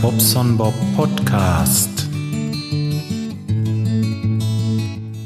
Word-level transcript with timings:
Bobson 0.00 0.56
Bob 0.56 0.74
Podcast. 0.96 2.08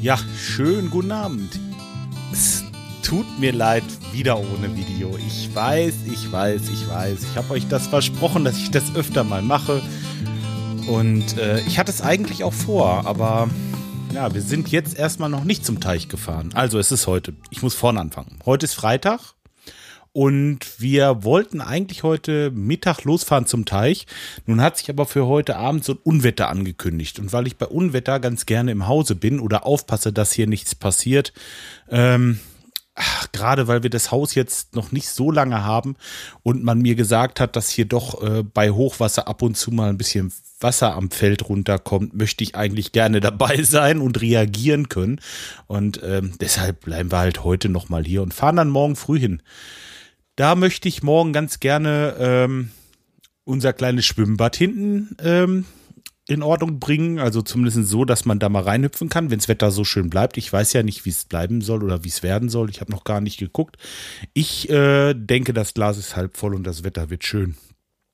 Ja, 0.01 0.17
schönen 0.37 0.89
guten 0.89 1.11
Abend. 1.11 1.59
Es 2.31 2.63
tut 3.01 3.39
mir 3.39 3.53
leid, 3.53 3.83
wieder 4.11 4.37
ohne 4.37 4.75
Video. 4.75 5.17
Ich 5.17 5.53
weiß, 5.53 5.93
ich 6.11 6.31
weiß, 6.31 6.61
ich 6.73 6.89
weiß. 6.89 7.19
Ich 7.23 7.37
habe 7.37 7.51
euch 7.53 7.67
das 7.67 7.87
versprochen, 7.87 8.43
dass 8.43 8.57
ich 8.57 8.71
das 8.71 8.95
öfter 8.95 9.23
mal 9.23 9.41
mache. 9.41 9.81
Und 10.87 11.37
äh, 11.37 11.61
ich 11.61 11.79
hatte 11.79 11.91
es 11.91 12.01
eigentlich 12.01 12.43
auch 12.43 12.53
vor, 12.53 13.05
aber 13.05 13.49
ja, 14.13 14.33
wir 14.33 14.41
sind 14.41 14.69
jetzt 14.69 14.97
erstmal 14.97 15.29
noch 15.29 15.43
nicht 15.43 15.65
zum 15.65 15.79
Teich 15.79 16.09
gefahren. 16.09 16.49
Also 16.53 16.79
es 16.79 16.91
ist 16.91 17.07
heute. 17.07 17.33
Ich 17.49 17.61
muss 17.61 17.75
vorne 17.75 17.99
anfangen. 17.99 18.39
Heute 18.45 18.65
ist 18.65 18.73
Freitag. 18.73 19.35
Und 20.11 20.81
wir 20.81 21.23
wollten 21.23 21.61
eigentlich 21.61 22.03
heute 22.03 22.51
Mittag 22.51 23.03
losfahren 23.03 23.45
zum 23.45 23.65
Teich. 23.65 24.07
Nun 24.45 24.61
hat 24.61 24.77
sich 24.77 24.89
aber 24.89 25.05
für 25.05 25.27
heute 25.27 25.55
Abend 25.55 25.85
so 25.85 25.93
ein 25.93 25.99
Unwetter 26.03 26.49
angekündigt. 26.49 27.19
Und 27.19 27.31
weil 27.31 27.47
ich 27.47 27.57
bei 27.57 27.67
Unwetter 27.67 28.19
ganz 28.19 28.45
gerne 28.45 28.71
im 28.71 28.87
Hause 28.87 29.15
bin 29.15 29.39
oder 29.39 29.65
aufpasse, 29.65 30.11
dass 30.11 30.31
hier 30.31 30.47
nichts 30.47 30.73
passiert, 30.73 31.33
ähm, 31.89 32.39
ach, 32.95 33.31
gerade 33.31 33.67
weil 33.67 33.83
wir 33.83 33.89
das 33.89 34.11
Haus 34.11 34.35
jetzt 34.35 34.75
noch 34.75 34.91
nicht 34.91 35.09
so 35.09 35.31
lange 35.31 35.63
haben 35.63 35.95
und 36.43 36.63
man 36.63 36.79
mir 36.79 36.95
gesagt 36.95 37.39
hat, 37.39 37.55
dass 37.55 37.69
hier 37.69 37.85
doch 37.85 38.21
äh, 38.21 38.43
bei 38.43 38.71
Hochwasser 38.71 39.27
ab 39.27 39.41
und 39.41 39.55
zu 39.55 39.71
mal 39.71 39.89
ein 39.89 39.97
bisschen 39.97 40.33
Wasser 40.59 40.95
am 40.95 41.09
Feld 41.09 41.47
runterkommt, 41.47 42.13
möchte 42.13 42.43
ich 42.43 42.55
eigentlich 42.55 42.91
gerne 42.91 43.19
dabei 43.21 43.63
sein 43.63 44.01
und 44.01 44.21
reagieren 44.21 44.89
können. 44.89 45.21
Und 45.67 46.01
ähm, 46.03 46.33
deshalb 46.41 46.81
bleiben 46.81 47.11
wir 47.11 47.19
halt 47.19 47.43
heute 47.43 47.69
noch 47.69 47.89
mal 47.89 48.03
hier 48.03 48.21
und 48.21 48.33
fahren 48.33 48.57
dann 48.57 48.69
morgen 48.69 48.95
früh 48.95 49.19
hin. 49.19 49.41
Da 50.39 50.55
möchte 50.55 50.87
ich 50.87 51.03
morgen 51.03 51.33
ganz 51.33 51.59
gerne 51.59 52.15
ähm, 52.17 52.69
unser 53.43 53.73
kleines 53.73 54.05
Schwimmbad 54.05 54.55
hinten 54.55 55.17
ähm, 55.21 55.65
in 56.29 56.43
Ordnung 56.43 56.79
bringen. 56.79 57.19
Also 57.19 57.41
zumindest 57.41 57.89
so, 57.89 58.05
dass 58.05 58.23
man 58.23 58.39
da 58.39 58.47
mal 58.47 58.63
reinhüpfen 58.63 59.09
kann, 59.09 59.31
wenn 59.31 59.39
das 59.39 59.49
Wetter 59.49 59.69
so 59.69 59.83
schön 59.83 60.09
bleibt. 60.09 60.37
Ich 60.37 60.53
weiß 60.53 60.71
ja 60.71 60.81
nicht, 60.81 61.03
wie 61.03 61.09
es 61.09 61.25
bleiben 61.25 61.59
soll 61.59 61.83
oder 61.83 62.05
wie 62.05 62.07
es 62.07 62.23
werden 62.23 62.47
soll. 62.47 62.69
Ich 62.69 62.79
habe 62.79 62.89
noch 62.89 63.03
gar 63.03 63.19
nicht 63.19 63.37
geguckt. 63.37 63.75
Ich 64.31 64.69
äh, 64.69 65.13
denke, 65.13 65.51
das 65.51 65.73
Glas 65.73 65.97
ist 65.97 66.15
halb 66.15 66.37
voll 66.37 66.55
und 66.55 66.63
das 66.63 66.85
Wetter 66.85 67.09
wird 67.09 67.25
schön. 67.25 67.57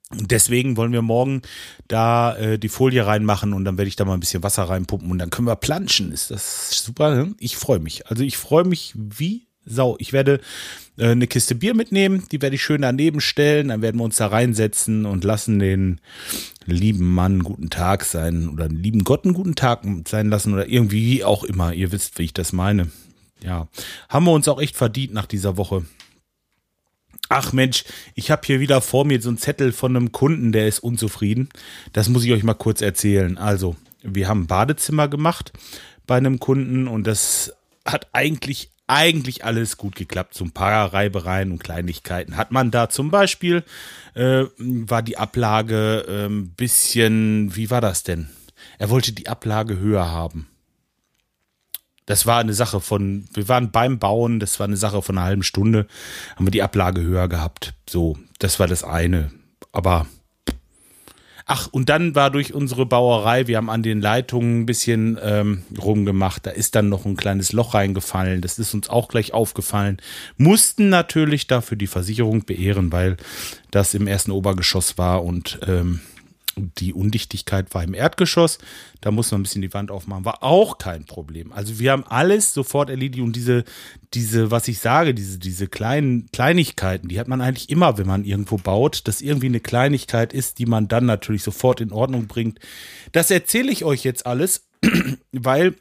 Und 0.09 0.31
deswegen 0.31 0.77
wollen 0.77 0.93
wir 0.93 1.03
morgen 1.03 1.43
da 1.87 2.35
äh, 2.37 2.57
die 2.57 2.69
Folie 2.69 3.05
reinmachen 3.05 3.53
und 3.53 3.65
dann 3.65 3.77
werde 3.77 3.89
ich 3.89 3.97
da 3.97 4.05
mal 4.05 4.15
ein 4.15 4.19
bisschen 4.19 4.41
Wasser 4.41 4.63
reinpumpen 4.63 5.11
und 5.11 5.19
dann 5.19 5.29
können 5.29 5.47
wir 5.47 5.57
planschen. 5.57 6.11
Ist 6.11 6.31
das 6.31 6.71
super? 6.71 7.15
Ne? 7.15 7.35
Ich 7.37 7.55
freue 7.55 7.79
mich. 7.79 8.07
Also 8.07 8.23
ich 8.23 8.37
freue 8.37 8.63
mich 8.63 8.93
wie 8.95 9.44
Sau. 9.65 9.95
Ich 9.99 10.13
werde 10.13 10.39
äh, 10.97 11.09
eine 11.09 11.27
Kiste 11.27 11.55
Bier 11.55 11.73
mitnehmen, 11.73 12.23
die 12.31 12.41
werde 12.41 12.55
ich 12.55 12.63
schön 12.63 12.81
daneben 12.81 13.21
stellen, 13.21 13.69
dann 13.69 13.81
werden 13.81 13.97
wir 13.97 14.03
uns 14.03 14.17
da 14.17 14.27
reinsetzen 14.27 15.05
und 15.05 15.23
lassen 15.23 15.59
den 15.59 15.99
lieben 16.65 17.13
Mann 17.13 17.43
guten 17.43 17.69
Tag 17.69 18.03
sein 18.05 18.49
oder 18.49 18.67
den 18.67 18.81
lieben 18.81 19.03
Gott 19.03 19.25
einen 19.25 19.33
guten 19.33 19.55
Tag 19.55 19.83
sein 20.07 20.29
lassen 20.29 20.53
oder 20.53 20.67
irgendwie 20.67 21.23
auch 21.23 21.43
immer. 21.43 21.73
Ihr 21.73 21.91
wisst, 21.91 22.17
wie 22.19 22.23
ich 22.23 22.33
das 22.33 22.53
meine. 22.53 22.91
Ja, 23.43 23.67
haben 24.09 24.25
wir 24.25 24.31
uns 24.31 24.47
auch 24.47 24.61
echt 24.61 24.75
verdient 24.75 25.13
nach 25.13 25.25
dieser 25.25 25.57
Woche. 25.57 25.85
Ach 27.27 27.53
Mensch, 27.53 27.85
ich 28.13 28.29
habe 28.29 28.43
hier 28.45 28.59
wieder 28.59 28.81
vor 28.81 29.05
mir 29.05 29.21
so 29.21 29.29
einen 29.29 29.37
Zettel 29.37 29.71
von 29.71 29.95
einem 29.95 30.11
Kunden, 30.11 30.51
der 30.51 30.67
ist 30.67 30.79
unzufrieden. 30.79 31.49
Das 31.91 32.07
muss 32.07 32.23
ich 32.23 32.31
euch 32.31 32.43
mal 32.43 32.53
kurz 32.53 32.81
erzählen. 32.81 33.37
Also, 33.37 33.75
wir 34.03 34.27
haben 34.27 34.41
ein 34.41 34.47
Badezimmer 34.47 35.07
gemacht 35.07 35.51
bei 36.05 36.17
einem 36.17 36.39
Kunden 36.39 36.87
und 36.87 37.07
das 37.07 37.53
hat 37.83 38.07
eigentlich 38.13 38.69
eigentlich 38.87 39.43
alles 39.45 39.77
gut 39.77 39.95
geklappt. 39.95 40.33
So 40.33 40.45
ein 40.45 40.51
paar 40.51 40.93
Reibereien 40.93 41.51
und 41.51 41.63
Kleinigkeiten 41.63 42.37
hat 42.37 42.51
man 42.51 42.71
da. 42.71 42.89
Zum 42.89 43.11
Beispiel 43.11 43.63
äh, 44.13 44.45
war 44.57 45.01
die 45.01 45.17
Ablage 45.17 46.05
ein 46.07 46.43
äh, 46.43 46.47
bisschen, 46.55 47.55
wie 47.55 47.69
war 47.69 47.81
das 47.81 48.03
denn? 48.03 48.29
Er 48.77 48.89
wollte 48.89 49.11
die 49.11 49.27
Ablage 49.27 49.77
höher 49.77 50.09
haben. 50.09 50.47
Das 52.05 52.27
war 52.27 52.39
eine 52.39 52.53
Sache 52.53 52.81
von, 52.81 53.27
wir 53.33 53.49
waren 53.49 53.71
beim 53.71 53.97
Bauen, 53.97 54.39
das 54.39 54.59
war 54.59 54.65
eine 54.67 54.77
Sache 54.77 55.01
von 55.01 55.17
einer 55.17 55.25
halben 55.25 55.43
Stunde, 55.43 55.87
haben 56.35 56.45
wir 56.45 56.51
die 56.51 56.61
Ablage 56.61 57.01
höher 57.01 57.27
gehabt. 57.27 57.73
So, 57.89 58.17
das 58.37 58.59
war 58.59 58.67
das 58.67 58.83
eine. 58.83 59.31
Aber 59.71 60.05
Ach, 61.47 61.67
und 61.71 61.89
dann 61.89 62.15
war 62.15 62.31
durch 62.31 62.55
unsere 62.55 62.87
Bauerei, 62.87 63.45
wir 63.45 63.57
haben 63.57 63.69
an 63.69 63.83
den 63.83 64.01
Leitungen 64.01 64.61
ein 64.61 64.65
bisschen 64.65 65.19
ähm, 65.21 65.61
rumgemacht, 65.79 66.47
da 66.47 66.49
ist 66.49 66.73
dann 66.73 66.89
noch 66.89 67.05
ein 67.05 67.15
kleines 67.15 67.53
Loch 67.53 67.75
reingefallen. 67.75 68.41
Das 68.41 68.57
ist 68.57 68.73
uns 68.73 68.89
auch 68.89 69.09
gleich 69.09 69.31
aufgefallen. 69.31 69.97
Mussten 70.37 70.89
natürlich 70.89 71.45
dafür 71.45 71.77
die 71.77 71.85
Versicherung 71.85 72.45
beehren, 72.45 72.91
weil 72.91 73.17
das 73.69 73.93
im 73.93 74.07
ersten 74.07 74.31
Obergeschoss 74.31 74.97
war 74.97 75.23
und 75.23 75.59
ähm, 75.67 75.99
die 76.55 76.93
Undichtigkeit 76.93 77.73
war 77.73 77.83
im 77.83 77.93
Erdgeschoss. 77.93 78.59
Da 79.01 79.11
muss 79.11 79.31
man 79.31 79.41
ein 79.41 79.43
bisschen 79.43 79.61
die 79.61 79.73
Wand 79.73 79.91
aufmachen. 79.91 80.25
War 80.25 80.41
auch 80.41 80.77
kein 80.77 81.05
Problem. 81.05 81.51
Also 81.51 81.79
wir 81.79 81.91
haben 81.91 82.05
alles 82.05 82.53
sofort 82.53 82.89
erledigt 82.89 83.23
und 83.23 83.35
diese, 83.35 83.65
diese, 84.13 84.51
was 84.51 84.67
ich 84.67 84.79
sage, 84.79 85.13
diese, 85.13 85.37
diese 85.37 85.67
kleinen 85.67 86.29
Kleinigkeiten, 86.31 87.09
die 87.09 87.19
hat 87.19 87.27
man 87.27 87.41
eigentlich 87.41 87.69
immer, 87.69 87.97
wenn 87.97 88.07
man 88.07 88.23
irgendwo 88.23 88.57
baut, 88.57 89.07
dass 89.07 89.21
irgendwie 89.21 89.47
eine 89.47 89.59
Kleinigkeit 89.59 90.33
ist, 90.33 90.59
die 90.59 90.65
man 90.65 90.87
dann 90.87 91.05
natürlich 91.05 91.43
sofort 91.43 91.81
in 91.81 91.91
Ordnung 91.91 92.27
bringt. 92.27 92.59
Das 93.11 93.31
erzähle 93.31 93.71
ich 93.71 93.83
euch 93.83 94.03
jetzt 94.03 94.25
alles, 94.25 94.67
weil 95.31 95.75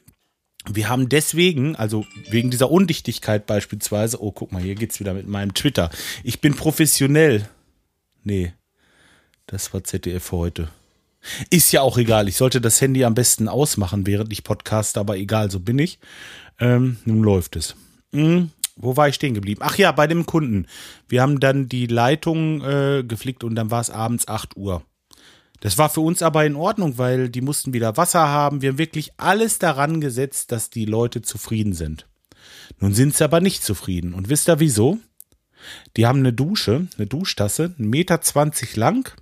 wir 0.67 0.89
haben 0.89 1.09
deswegen, 1.09 1.77
also 1.77 2.07
wegen 2.31 2.51
dieser 2.51 2.71
Undichtigkeit 2.71 3.47
beispielsweise, 3.47 4.23
oh, 4.23 4.33
guck 4.33 4.51
mal, 4.51 4.63
hier 4.63 4.75
geht's 4.75 4.99
wieder 4.99 5.15
mit 5.15 5.29
meinem 5.29 5.55
Twitter. 5.55 5.91
Ich 6.23 6.41
bin 6.41 6.55
professionell. 6.55 7.49
Nee, 8.23 8.55
das 9.47 9.73
war 9.73 9.85
ZDF 9.85 10.33
heute. 10.33 10.69
Ist 11.51 11.73
ja 11.73 11.81
auch 11.81 11.97
egal. 11.97 12.29
Ich 12.29 12.37
sollte 12.37 12.61
das 12.61 12.81
Handy 12.81 13.05
am 13.05 13.15
besten 13.15 13.49
ausmachen, 13.49 14.07
während 14.07 14.33
ich 14.33 14.45
podcaste, 14.45 15.01
aber 15.01 15.17
egal, 15.17 15.51
so 15.51 15.61
bin 15.61 15.79
ich. 15.79 15.99
Ähm, 16.59 16.99
nun 17.05 17.23
läuft 17.23 17.57
es. 17.57 17.77
Hm, 18.13 18.51
wo 18.77 18.97
war 18.97 19.09
ich 19.09 19.15
stehen 19.15 19.35
geblieben? 19.35 19.63
Ach 19.65 19.77
ja, 19.77 19.91
bei 19.93 20.07
dem 20.07 20.27
Kunden. 20.27 20.67
Wir 21.09 21.23
haben 21.23 21.41
dann 21.41 21.69
die 21.69 21.87
Leitung 21.87 22.63
äh, 22.63 23.05
geflickt 23.07 23.45
und 23.45 23.55
dann 23.55 23.71
war 23.71 23.81
es 23.81 23.91
abends 23.91 24.29
8 24.29 24.57
Uhr. 24.57 24.83
Das 25.61 25.79
war 25.79 25.89
für 25.89 26.01
uns 26.01 26.21
aber 26.21 26.45
in 26.45 26.57
Ordnung, 26.57 26.99
weil 26.99 27.31
die 27.31 27.41
mussten 27.41 27.73
wieder 27.73 27.97
Wasser 27.97 28.29
haben. 28.29 28.61
Wir 28.61 28.71
haben 28.71 28.79
wirklich 28.79 29.13
alles 29.17 29.59
daran 29.59 30.01
gesetzt, 30.01 30.53
dass 30.53 30.69
die 30.69 30.85
Leute 30.85 31.23
zufrieden 31.23 31.73
sind. 31.73 32.07
Nun 32.81 32.93
sind 32.93 33.17
sie 33.17 33.25
aber 33.25 33.41
nicht 33.41 33.65
zufrieden. 33.65 34.13
Und 34.13 34.29
wisst 34.29 34.49
ihr 34.49 34.61
wieso? 34.61 34.99
Die 35.97 36.07
haben 36.07 36.19
eine 36.19 36.35
Dusche, 36.35 36.89
eine 36.99 37.07
Duschtasse, 37.07 37.75
1,20 37.79 37.79
Meter 37.79 38.21
lang 38.75 39.15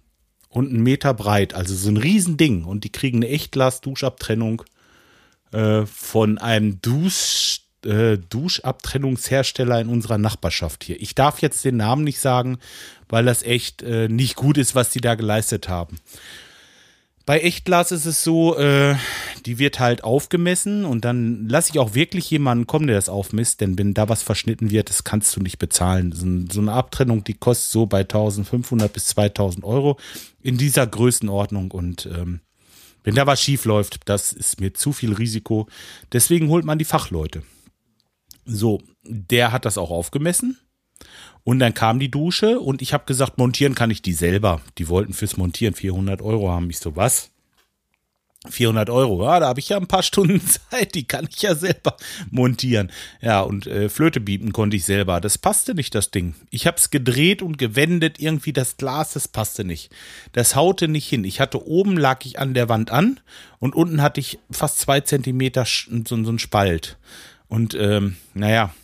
und 0.53 0.69
einen 0.69 0.83
Meter 0.83 1.15
breit. 1.15 1.55
Also 1.55 1.75
so 1.75 1.89
ein 1.89 1.97
Riesending. 1.97 2.65
Und 2.65 2.85
die 2.85 2.93
kriegen 2.93 3.19
eine 3.19 3.29
Echtglas-Duschabtrennung 3.29 4.63
äh, 5.51 5.87
von 5.87 6.37
einem 6.37 6.81
Dusch, 6.83 7.63
äh, 7.87 8.19
Duschabtrennungshersteller 8.19 9.81
in 9.81 9.89
unserer 9.89 10.19
Nachbarschaft 10.19 10.85
hier. 10.85 11.01
Ich 11.01 11.15
darf 11.15 11.41
jetzt 11.41 11.65
den 11.65 11.79
Namen 11.79 12.05
nicht 12.05 12.21
sagen, 12.21 12.59
weil 13.09 13.25
das 13.25 13.43
echt 13.43 13.83
äh, 13.83 14.09
nicht 14.09 14.37
gut 14.37 14.59
ist, 14.59 14.75
was 14.75 14.91
die 14.91 15.01
da 15.01 15.15
geleistet 15.15 15.71
haben. 15.71 15.99
Bei 17.25 17.41
Echtglas 17.41 17.93
ist 17.93 18.07
es 18.07 18.25
so, 18.25 18.57
äh, 18.59 18.97
die 19.47 19.59
wird 19.59 19.79
halt 19.79 20.03
aufgemessen 20.03 20.85
und 20.85 21.05
dann 21.05 21.49
lasse 21.49 21.71
ich 21.71 21.79
auch 21.79 21.95
wirklich 21.95 22.29
jemanden 22.31 22.67
kommen, 22.67 22.89
der 22.89 22.97
das 22.97 23.09
aufmisst, 23.09 23.61
denn 23.61 23.79
wenn 23.79 23.95
da 23.95 24.09
was 24.09 24.23
verschnitten 24.23 24.71
wird, 24.71 24.89
das 24.89 25.05
kannst 25.05 25.37
du 25.37 25.41
nicht 25.41 25.59
bezahlen. 25.59 26.13
So, 26.51 26.61
eine 26.61 26.73
Abtrennung, 26.73 27.23
die 27.23 27.35
kostet 27.35 27.71
so 27.71 27.87
bei 27.87 28.01
1500 28.01 28.93
bis 28.93 29.07
2000 29.07 29.65
Euro 29.65 29.99
in 30.43 30.59
dieser 30.59 30.87
Größenordnung 30.87 31.71
und 31.71 32.07
ähm, 32.07 32.41
wenn 33.05 33.15
da 33.15 33.27
was 33.27 33.41
schief 33.41 33.65
läuft, 33.65 34.01
das 34.09 34.33
ist 34.33 34.61
mir 34.61 34.75
zu 34.75 34.93
viel 34.93 35.13
Risiko. 35.13 35.69
Deswegen 36.13 36.49
holt 36.49 36.65
man 36.65 36.79
die 36.79 36.85
Fachleute. 36.85 37.43
So, 38.45 38.81
der 39.05 39.53
hat 39.53 39.65
das 39.65 39.79
auch 39.79 39.91
aufgemessen. 39.91 40.59
Und 41.45 41.59
dann 41.59 41.75
kam 41.75 41.99
die 41.99 42.11
Dusche 42.11 42.61
und 42.61 42.83
ich 42.83 42.93
habe 42.93 43.05
gesagt, 43.05 43.39
montieren 43.39 43.75
kann 43.75 43.91
ich 43.91 44.03
die 44.03 44.13
selber. 44.13 44.61
Die 44.79 44.89
wollten 44.89 45.13
fürs 45.13 45.37
Montieren 45.37 45.75
400 45.75 46.23
Euro 46.23 46.51
haben. 46.51 46.71
Ich 46.71 46.79
so, 46.79 46.95
was? 46.95 47.33
400 48.51 48.91
Euro, 48.91 49.25
ja, 49.25 49.39
da 49.39 49.47
habe 49.47 49.61
ich 49.61 49.69
ja 49.69 49.77
ein 49.77 49.87
paar 49.87 50.03
Stunden 50.03 50.41
Zeit, 50.41 50.95
die 50.95 51.05
kann 51.05 51.29
ich 51.31 51.43
ja 51.43 51.55
selber 51.55 51.97
montieren. 52.31 52.91
Ja, 53.21 53.41
und 53.41 53.67
äh, 53.67 53.89
Flöte 53.89 54.21
bieten 54.21 54.53
konnte 54.53 54.77
ich 54.77 54.85
selber. 54.85 55.21
Das 55.21 55.39
passte 55.39 55.75
nicht, 55.75 55.95
das 55.95 56.11
Ding. 56.11 56.35
Ich 56.51 56.67
habe 56.67 56.77
es 56.77 56.91
gedreht 56.91 57.41
und 57.43 57.57
gewendet, 57.57 58.19
irgendwie 58.19 58.53
das 58.53 58.77
Glas, 58.77 59.13
das 59.13 59.29
passte 59.29 59.65
nicht. 59.65 59.93
Das 60.33 60.57
haute 60.57 60.89
nicht 60.89 61.09
hin. 61.09 61.25
Ich 61.25 61.41
hatte 61.41 61.65
oben, 61.67 61.97
lag 61.97 62.25
ich 62.25 62.39
an 62.39 62.55
der 62.55 62.69
Wand 62.69 62.91
an 62.91 63.21
und 63.61 63.77
unten 63.77 64.03
hatte 64.03 64.19
ich 64.21 64.41
fast 64.51 64.81
zwei 64.81 65.01
Zentimeter 65.01 65.65
so, 65.65 66.03
so 66.05 66.15
einen 66.15 66.39
Spalt. 66.41 66.99
Und 67.47 67.75
ähm, 67.75 68.17
naja, 68.35 68.75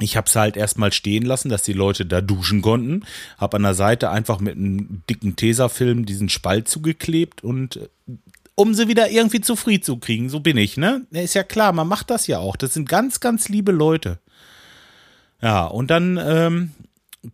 ich 0.00 0.16
habe 0.16 0.26
es 0.26 0.36
halt 0.36 0.56
erstmal 0.56 0.92
stehen 0.92 1.24
lassen, 1.24 1.48
dass 1.48 1.62
die 1.62 1.72
Leute 1.72 2.06
da 2.06 2.20
duschen 2.20 2.62
konnten. 2.62 3.04
Habe 3.38 3.56
an 3.56 3.62
der 3.62 3.74
Seite 3.74 4.10
einfach 4.10 4.40
mit 4.40 4.56
einem 4.56 5.02
dicken 5.08 5.36
Tesafilm 5.36 6.06
diesen 6.06 6.28
Spalt 6.28 6.68
zugeklebt 6.68 7.42
und 7.44 7.76
äh, 7.76 7.88
um 8.54 8.74
sie 8.74 8.88
wieder 8.88 9.10
irgendwie 9.10 9.40
zufrieden 9.40 9.82
zu 9.82 9.96
kriegen. 9.96 10.28
So 10.28 10.40
bin 10.40 10.56
ich, 10.56 10.76
ne? 10.76 11.06
Ist 11.10 11.34
ja 11.34 11.42
klar, 11.42 11.72
man 11.72 11.88
macht 11.88 12.10
das 12.10 12.26
ja 12.26 12.38
auch. 12.38 12.56
Das 12.56 12.74
sind 12.74 12.88
ganz, 12.88 13.20
ganz 13.20 13.48
liebe 13.48 13.72
Leute. 13.72 14.18
Ja, 15.40 15.64
und 15.64 15.90
dann 15.90 16.20
ähm, 16.22 16.72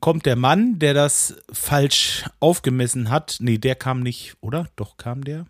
kommt 0.00 0.26
der 0.26 0.36
Mann, 0.36 0.78
der 0.78 0.94
das 0.94 1.34
falsch 1.52 2.24
aufgemessen 2.38 3.10
hat. 3.10 3.38
Nee, 3.40 3.58
der 3.58 3.74
kam 3.74 4.00
nicht, 4.00 4.36
oder? 4.40 4.68
Doch 4.76 4.96
kam 4.96 5.24
der? 5.24 5.46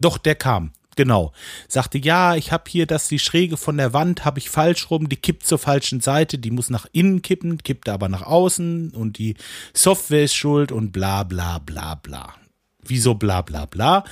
Doch, 0.00 0.18
der 0.18 0.34
kam. 0.34 0.72
Genau. 0.96 1.32
Sagte, 1.68 1.98
ja, 1.98 2.34
ich 2.34 2.52
habe 2.52 2.64
hier 2.68 2.86
das, 2.86 3.08
die 3.08 3.18
Schräge 3.18 3.56
von 3.56 3.76
der 3.76 3.92
Wand 3.92 4.24
habe 4.24 4.38
ich 4.38 4.50
falsch 4.50 4.90
rum, 4.90 5.08
die 5.08 5.16
kippt 5.16 5.46
zur 5.46 5.58
falschen 5.58 6.00
Seite, 6.00 6.38
die 6.38 6.50
muss 6.50 6.70
nach 6.70 6.86
innen 6.92 7.22
kippen, 7.22 7.58
kippt 7.58 7.88
aber 7.88 8.08
nach 8.08 8.22
außen 8.22 8.90
und 8.90 9.18
die 9.18 9.36
Software 9.72 10.24
ist 10.24 10.34
schuld 10.34 10.72
und 10.72 10.92
bla 10.92 11.22
bla 11.22 11.58
bla 11.58 11.94
bla. 11.94 12.34
Wieso 12.82 13.14
bla 13.14 13.42
bla 13.42 13.66
bla? 13.66 14.04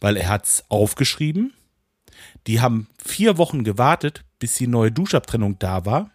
Weil 0.00 0.16
er 0.16 0.28
hat's 0.28 0.64
aufgeschrieben. 0.68 1.52
Die 2.46 2.60
haben 2.60 2.88
vier 3.04 3.38
Wochen 3.38 3.64
gewartet, 3.64 4.24
bis 4.38 4.54
die 4.56 4.66
neue 4.66 4.92
Duschabtrennung 4.92 5.58
da 5.58 5.84
war. 5.84 6.10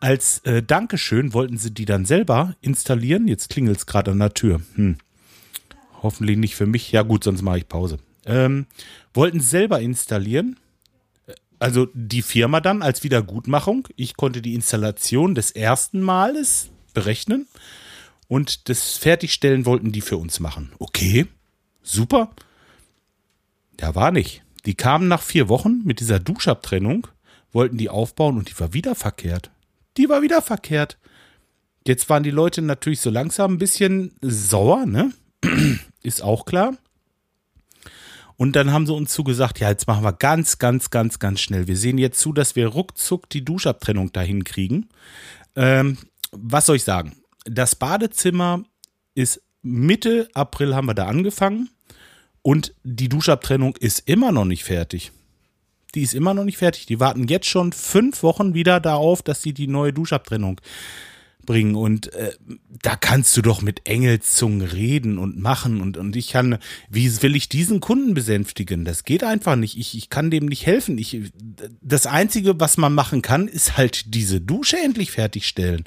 Als 0.00 0.40
äh, 0.40 0.62
Dankeschön 0.62 1.32
wollten 1.32 1.56
sie 1.56 1.72
die 1.72 1.86
dann 1.86 2.04
selber 2.04 2.54
installieren. 2.60 3.26
Jetzt 3.28 3.48
klingelt 3.48 3.78
es 3.78 3.86
gerade 3.86 4.10
an 4.10 4.18
der 4.18 4.34
Tür. 4.34 4.60
Hm. 4.74 4.98
Hoffentlich 6.02 6.36
nicht 6.36 6.54
für 6.54 6.66
mich. 6.66 6.92
Ja 6.92 7.02
gut, 7.02 7.24
sonst 7.24 7.42
mache 7.42 7.58
ich 7.58 7.68
Pause. 7.68 7.98
Ähm, 8.26 8.66
wollten 9.14 9.40
selber 9.40 9.80
installieren. 9.80 10.58
Also 11.58 11.88
die 11.94 12.22
Firma 12.22 12.60
dann 12.60 12.82
als 12.82 13.02
Wiedergutmachung. 13.02 13.88
Ich 13.96 14.16
konnte 14.16 14.42
die 14.42 14.54
Installation 14.54 15.34
des 15.34 15.52
ersten 15.52 16.00
Males 16.00 16.70
berechnen 16.92 17.46
und 18.28 18.68
das 18.68 18.96
Fertigstellen 18.96 19.66
wollten 19.66 19.92
die 19.92 20.00
für 20.00 20.16
uns 20.16 20.40
machen. 20.40 20.72
Okay, 20.78 21.26
super. 21.82 22.30
Ja, 23.80 23.94
war 23.94 24.10
nicht. 24.10 24.42
Die 24.66 24.74
kamen 24.74 25.08
nach 25.08 25.22
vier 25.22 25.48
Wochen 25.48 25.82
mit 25.84 26.00
dieser 26.00 26.18
Duschabtrennung, 26.18 27.06
wollten 27.52 27.78
die 27.78 27.88
aufbauen 27.88 28.36
und 28.36 28.50
die 28.50 28.58
war 28.58 28.72
wieder 28.72 28.94
verkehrt. 28.94 29.50
Die 29.96 30.08
war 30.08 30.22
wieder 30.22 30.42
verkehrt. 30.42 30.98
Jetzt 31.86 32.10
waren 32.10 32.24
die 32.24 32.30
Leute 32.30 32.62
natürlich 32.62 33.00
so 33.00 33.10
langsam 33.10 33.54
ein 33.54 33.58
bisschen 33.58 34.12
sauer, 34.20 34.86
ne? 34.86 35.12
Ist 36.02 36.22
auch 36.22 36.44
klar. 36.44 36.76
Und 38.36 38.54
dann 38.54 38.72
haben 38.72 38.86
sie 38.86 38.94
uns 38.94 39.12
zugesagt, 39.12 39.60
ja, 39.60 39.70
jetzt 39.70 39.86
machen 39.86 40.04
wir 40.04 40.12
ganz, 40.12 40.58
ganz, 40.58 40.90
ganz, 40.90 41.18
ganz 41.18 41.40
schnell. 41.40 41.66
Wir 41.66 41.76
sehen 41.76 41.98
jetzt 41.98 42.20
zu, 42.20 42.32
dass 42.32 42.54
wir 42.54 42.68
ruckzuck 42.68 43.30
die 43.30 43.44
Duschabtrennung 43.44 44.12
dahin 44.12 44.44
kriegen. 44.44 44.88
Ähm, 45.54 45.96
was 46.32 46.66
soll 46.66 46.76
ich 46.76 46.84
sagen? 46.84 47.16
Das 47.44 47.74
Badezimmer 47.74 48.64
ist 49.14 49.40
Mitte 49.62 50.28
April 50.34 50.74
haben 50.74 50.86
wir 50.86 50.94
da 50.94 51.06
angefangen 51.06 51.70
und 52.42 52.74
die 52.84 53.08
Duschabtrennung 53.08 53.74
ist 53.76 54.08
immer 54.08 54.30
noch 54.30 54.44
nicht 54.44 54.64
fertig. 54.64 55.12
Die 55.94 56.02
ist 56.02 56.14
immer 56.14 56.34
noch 56.34 56.44
nicht 56.44 56.58
fertig. 56.58 56.86
Die 56.86 57.00
warten 57.00 57.26
jetzt 57.26 57.48
schon 57.48 57.72
fünf 57.72 58.22
Wochen 58.22 58.54
wieder 58.54 58.80
darauf, 58.80 59.22
dass 59.22 59.42
sie 59.42 59.54
die 59.54 59.66
neue 59.66 59.92
Duschabtrennung 59.92 60.60
bringen. 61.46 61.76
Und 61.76 62.12
äh, 62.12 62.32
da 62.82 62.96
kannst 62.96 63.36
du 63.36 63.42
doch 63.42 63.62
mit 63.62 63.88
Engelszungen 63.88 64.60
reden 64.60 65.18
und 65.18 65.38
machen. 65.38 65.80
Und, 65.80 65.96
und 65.96 66.16
ich 66.16 66.30
kann, 66.30 66.58
wie 66.90 67.22
will 67.22 67.36
ich 67.36 67.48
diesen 67.48 67.80
Kunden 67.80 68.14
besänftigen? 68.14 68.84
Das 68.84 69.04
geht 69.04 69.24
einfach 69.24 69.56
nicht. 69.56 69.78
Ich, 69.78 69.96
ich 69.96 70.10
kann 70.10 70.30
dem 70.30 70.46
nicht 70.46 70.66
helfen. 70.66 70.98
Ich, 70.98 71.32
das 71.80 72.06
Einzige, 72.06 72.60
was 72.60 72.76
man 72.76 72.94
machen 72.94 73.22
kann, 73.22 73.48
ist 73.48 73.76
halt 73.76 74.14
diese 74.14 74.40
Dusche 74.40 74.76
endlich 74.76 75.12
fertigstellen. 75.12 75.84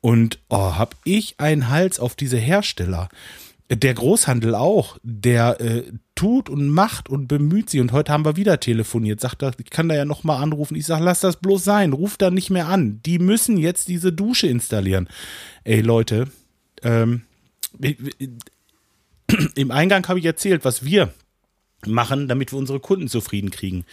Und 0.00 0.38
oh, 0.48 0.76
hab 0.76 0.96
ich 1.04 1.40
einen 1.40 1.68
Hals 1.68 1.98
auf 1.98 2.14
diese 2.14 2.36
Hersteller. 2.38 3.08
Der 3.70 3.94
Großhandel 3.94 4.54
auch, 4.54 4.98
der 5.02 5.60
äh, 5.60 5.82
tut 6.14 6.48
und 6.48 6.68
macht 6.68 7.08
und 7.08 7.26
bemüht 7.28 7.70
sich. 7.70 7.80
Und 7.80 7.92
heute 7.92 8.12
haben 8.12 8.24
wir 8.24 8.36
wieder 8.36 8.60
telefoniert. 8.60 9.20
Sagt 9.20 9.42
er, 9.42 9.52
ich 9.58 9.70
kann 9.70 9.88
da 9.88 9.94
ja 9.94 10.04
nochmal 10.04 10.42
anrufen. 10.42 10.76
Ich 10.76 10.86
sage, 10.86 11.04
lass 11.04 11.20
das 11.20 11.36
bloß 11.36 11.64
sein. 11.64 11.92
Ruf 11.92 12.16
da 12.16 12.30
nicht 12.30 12.50
mehr 12.50 12.68
an. 12.68 13.00
Die 13.04 13.18
müssen 13.18 13.56
jetzt 13.56 13.88
diese 13.88 14.12
Dusche 14.12 14.46
installieren. 14.46 15.08
Ey, 15.64 15.80
Leute, 15.80 16.28
ähm, 16.82 17.22
im 19.54 19.70
Eingang 19.70 20.06
habe 20.06 20.18
ich 20.18 20.24
erzählt, 20.24 20.64
was 20.64 20.84
wir 20.84 21.12
machen, 21.86 22.28
damit 22.28 22.52
wir 22.52 22.58
unsere 22.58 22.80
Kunden 22.80 23.08
zufrieden 23.08 23.50
kriegen. 23.50 23.84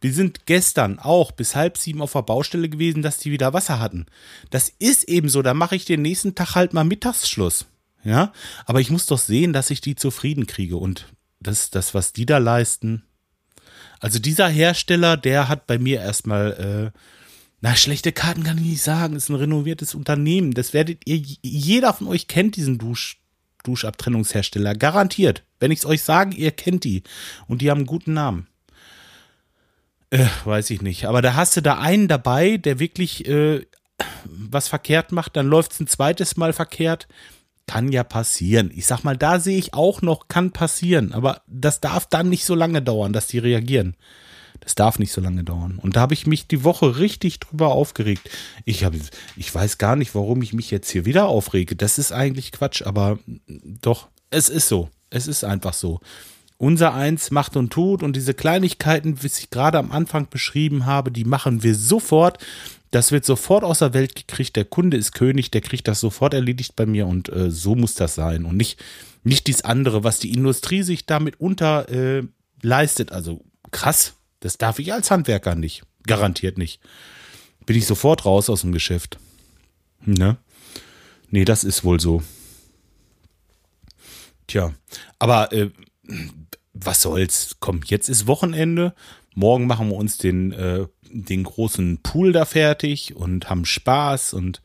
Wir 0.00 0.12
sind 0.12 0.46
gestern 0.46 0.98
auch 0.98 1.32
bis 1.32 1.56
halb 1.56 1.78
sieben 1.78 2.02
auf 2.02 2.12
der 2.12 2.22
Baustelle 2.22 2.68
gewesen, 2.68 3.02
dass 3.02 3.18
die 3.18 3.32
wieder 3.32 3.52
Wasser 3.52 3.80
hatten. 3.80 4.06
Das 4.50 4.72
ist 4.78 5.04
eben 5.04 5.28
so, 5.28 5.42
da 5.42 5.54
mache 5.54 5.76
ich 5.76 5.84
den 5.84 6.02
nächsten 6.02 6.34
Tag 6.34 6.54
halt 6.54 6.72
mal 6.74 6.84
Mittagsschluss. 6.84 7.66
Ja, 8.02 8.32
aber 8.64 8.80
ich 8.80 8.90
muss 8.90 9.04
doch 9.06 9.18
sehen, 9.18 9.52
dass 9.52 9.70
ich 9.70 9.82
die 9.82 9.94
zufrieden 9.94 10.46
kriege 10.46 10.76
und 10.76 11.06
das, 11.40 11.70
das, 11.70 11.94
was 11.94 12.12
die 12.12 12.26
da 12.26 12.38
leisten. 12.38 13.04
Also 13.98 14.18
dieser 14.18 14.48
Hersteller, 14.48 15.16
der 15.16 15.48
hat 15.48 15.66
bei 15.66 15.78
mir 15.78 16.00
erstmal, 16.00 16.92
äh, 16.94 16.98
na, 17.60 17.76
schlechte 17.76 18.12
Karten 18.12 18.44
kann 18.44 18.58
ich 18.58 18.64
nicht 18.64 18.82
sagen, 18.82 19.16
ist 19.16 19.28
ein 19.28 19.34
renoviertes 19.34 19.94
Unternehmen. 19.94 20.52
Das 20.52 20.72
werdet 20.72 21.02
ihr, 21.04 21.22
jeder 21.42 21.92
von 21.92 22.08
euch 22.08 22.26
kennt 22.26 22.56
diesen 22.56 22.78
Dusch, 22.78 23.20
Duschabtrennungshersteller. 23.64 24.74
Garantiert. 24.74 25.44
Wenn 25.58 25.70
ich 25.70 25.80
es 25.80 25.86
euch 25.86 26.02
sage, 26.02 26.36
ihr 26.36 26.52
kennt 26.52 26.84
die. 26.84 27.02
Und 27.46 27.60
die 27.60 27.70
haben 27.70 27.80
einen 27.80 27.86
guten 27.86 28.14
Namen. 28.14 28.46
Äh, 30.08 30.26
weiß 30.44 30.70
ich 30.70 30.80
nicht. 30.80 31.04
Aber 31.04 31.20
da 31.20 31.34
hast 31.34 31.56
du 31.56 31.60
da 31.60 31.78
einen 31.78 32.08
dabei, 32.08 32.56
der 32.56 32.78
wirklich 32.78 33.28
äh, 33.28 33.66
was 34.24 34.68
verkehrt 34.68 35.12
macht, 35.12 35.36
dann 35.36 35.46
läuft 35.46 35.72
es 35.72 35.80
ein 35.80 35.86
zweites 35.86 36.36
Mal 36.36 36.52
verkehrt. 36.52 37.06
Kann 37.70 37.92
ja 37.92 38.02
passieren. 38.02 38.72
Ich 38.74 38.86
sag 38.86 39.04
mal, 39.04 39.16
da 39.16 39.38
sehe 39.38 39.56
ich 39.56 39.74
auch 39.74 40.02
noch, 40.02 40.26
kann 40.26 40.50
passieren. 40.50 41.12
Aber 41.12 41.42
das 41.46 41.80
darf 41.80 42.04
dann 42.04 42.28
nicht 42.28 42.44
so 42.44 42.56
lange 42.56 42.82
dauern, 42.82 43.12
dass 43.12 43.28
die 43.28 43.38
reagieren. 43.38 43.94
Das 44.58 44.74
darf 44.74 44.98
nicht 44.98 45.12
so 45.12 45.20
lange 45.20 45.44
dauern. 45.44 45.78
Und 45.80 45.94
da 45.94 46.00
habe 46.00 46.12
ich 46.12 46.26
mich 46.26 46.48
die 46.48 46.64
Woche 46.64 46.98
richtig 46.98 47.38
drüber 47.38 47.68
aufgeregt. 47.68 48.28
Ich 48.64 48.82
habe, 48.82 48.98
ich 49.36 49.54
weiß 49.54 49.78
gar 49.78 49.94
nicht, 49.94 50.16
warum 50.16 50.42
ich 50.42 50.52
mich 50.52 50.72
jetzt 50.72 50.90
hier 50.90 51.04
wieder 51.04 51.28
aufrege. 51.28 51.76
Das 51.76 52.00
ist 52.00 52.10
eigentlich 52.10 52.50
Quatsch, 52.50 52.82
aber 52.82 53.20
doch, 53.46 54.08
es 54.30 54.48
ist 54.48 54.66
so. 54.66 54.90
Es 55.08 55.28
ist 55.28 55.44
einfach 55.44 55.74
so. 55.74 56.00
Unser 56.58 56.92
Eins 56.92 57.30
macht 57.30 57.56
und 57.56 57.72
tut 57.72 58.02
und 58.02 58.16
diese 58.16 58.34
Kleinigkeiten, 58.34 59.22
wie 59.22 59.28
ich 59.28 59.50
gerade 59.50 59.78
am 59.78 59.92
Anfang 59.92 60.26
beschrieben 60.28 60.86
habe, 60.86 61.12
die 61.12 61.24
machen 61.24 61.62
wir 61.62 61.76
sofort. 61.76 62.44
Das 62.90 63.12
wird 63.12 63.24
sofort 63.24 63.62
aus 63.62 63.78
der 63.78 63.94
Welt 63.94 64.16
gekriegt. 64.16 64.56
Der 64.56 64.64
Kunde 64.64 64.96
ist 64.96 65.12
König, 65.12 65.50
der 65.50 65.60
kriegt 65.60 65.86
das 65.86 66.00
sofort 66.00 66.34
erledigt 66.34 66.74
bei 66.74 66.86
mir 66.86 67.06
und 67.06 67.28
äh, 67.28 67.50
so 67.50 67.74
muss 67.74 67.94
das 67.94 68.14
sein 68.14 68.44
und 68.44 68.56
nicht 68.56 68.82
nicht 69.22 69.46
dies 69.46 69.62
andere, 69.62 70.02
was 70.04 70.18
die 70.18 70.32
Industrie 70.32 70.82
sich 70.82 71.06
damit 71.06 71.40
unter 71.40 71.88
äh. 71.88 72.26
Also 72.62 73.42
krass, 73.70 74.14
das 74.40 74.58
darf 74.58 74.78
ich 74.78 74.92
als 74.92 75.10
Handwerker 75.10 75.54
nicht, 75.54 75.82
garantiert 76.06 76.58
nicht. 76.58 76.80
Bin 77.64 77.74
ich 77.74 77.86
sofort 77.86 78.26
raus 78.26 78.50
aus 78.50 78.62
dem 78.62 78.72
Geschäft. 78.72 79.18
Ne? 80.04 80.36
Nee, 81.30 81.46
das 81.46 81.64
ist 81.64 81.84
wohl 81.84 82.00
so. 82.00 82.22
Tja, 84.46 84.74
aber 85.18 85.52
äh, 85.52 85.70
was 86.74 87.00
soll's? 87.00 87.56
Komm, 87.60 87.80
jetzt 87.86 88.08
ist 88.10 88.26
Wochenende. 88.26 88.94
Morgen 89.34 89.66
machen 89.66 89.88
wir 89.88 89.96
uns 89.96 90.18
den, 90.18 90.52
äh, 90.52 90.86
den 91.08 91.44
großen 91.44 91.98
Pool 92.02 92.32
da 92.32 92.44
fertig 92.44 93.14
und 93.14 93.48
haben 93.48 93.64
Spaß. 93.64 94.34
Und 94.34 94.60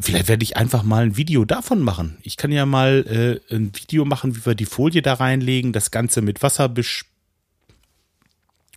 vielleicht 0.00 0.28
werde 0.28 0.44
ich 0.44 0.56
einfach 0.56 0.82
mal 0.82 1.04
ein 1.04 1.16
Video 1.16 1.44
davon 1.44 1.80
machen. 1.80 2.16
Ich 2.22 2.36
kann 2.36 2.52
ja 2.52 2.64
mal 2.66 3.40
äh, 3.50 3.54
ein 3.54 3.72
Video 3.74 4.04
machen, 4.04 4.36
wie 4.36 4.46
wir 4.46 4.54
die 4.54 4.66
Folie 4.66 5.02
da 5.02 5.14
reinlegen, 5.14 5.72
das 5.72 5.90
Ganze 5.90 6.22
mit 6.22 6.42
Wasser 6.42 6.72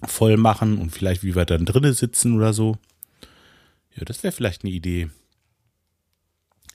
voll 0.03 0.37
machen 0.37 0.77
und 0.77 0.91
vielleicht 0.91 1.23
wie 1.23 1.35
wir 1.35 1.45
dann 1.45 1.65
drinnen 1.65 1.93
sitzen 1.93 2.35
oder 2.35 2.53
so. 2.53 2.77
Ja, 3.95 4.05
das 4.05 4.23
wäre 4.23 4.31
vielleicht 4.31 4.63
eine 4.63 4.73
Idee 4.73 5.09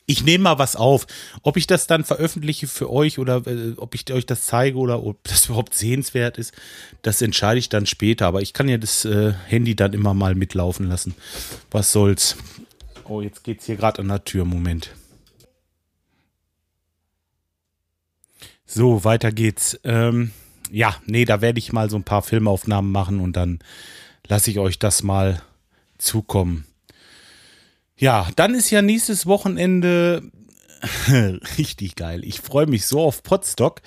ich 0.07 0.25
nehme 0.25 0.45
mal 0.45 0.59
was 0.59 0.77
auf. 0.77 1.07
Ob 1.43 1.57
ich 1.57 1.67
das 1.67 1.87
dann 1.87 2.05
veröffentliche 2.05 2.67
für 2.67 2.91
euch 2.91 3.19
oder 3.19 3.47
äh, 3.47 3.75
ob 3.77 3.95
ich 3.95 4.13
euch 4.13 4.27
das 4.27 4.47
zeige 4.47 4.79
oder 4.79 5.03
ob 5.03 5.23
das 5.29 5.47
überhaupt 5.47 5.75
sehenswert 5.75 6.39
ist, 6.39 6.53
das 7.03 7.23
entscheide 7.23 7.59
ich 7.59 7.69
dann 7.69 7.87
später. 7.87 8.27
Aber 8.27 8.43
ich 8.43 8.53
kann 8.53 8.69
ja 8.69 8.79
das 8.79 9.05
äh, 9.05 9.33
Handy 9.47 9.77
dann 9.77 9.93
immer 9.93 10.15
mal 10.15 10.35
mitlaufen 10.35 10.89
lassen. 10.89 11.15
Was 11.71 11.93
soll's. 11.93 12.37
Oh, 13.05 13.21
jetzt 13.21 13.45
geht's 13.45 13.67
hier 13.67 13.77
gerade 13.77 14.01
an 14.01 14.09
der 14.09 14.25
Tür. 14.25 14.45
Moment. 14.45 14.91
So, 18.65 19.05
weiter 19.05 19.33
geht's. 19.33 19.79
Ähm, 19.85 20.31
ja, 20.71 20.97
nee, 21.05 21.27
da 21.27 21.43
werde 21.43 21.59
ich 21.59 21.73
mal 21.73 21.91
so 21.91 21.97
ein 21.97 22.05
paar 22.05 22.23
Filmaufnahmen 22.23 22.91
machen 22.91 23.21
und 23.21 23.37
dann 23.37 23.59
lasse 24.27 24.51
ich 24.51 24.59
euch 24.59 24.79
das 24.79 25.03
mal 25.03 25.43
zukommen. 25.99 26.65
Ja, 27.97 28.29
dann 28.37 28.55
ist 28.55 28.71
ja 28.71 28.83
nächstes 28.83 29.27
Wochenende 29.27 30.23
richtig 31.59 31.97
geil. 31.97 32.25
Ich 32.25 32.41
freue 32.41 32.67
mich 32.67 32.87
so 32.87 33.01
auf 33.01 33.23
Podstock. 33.23 33.83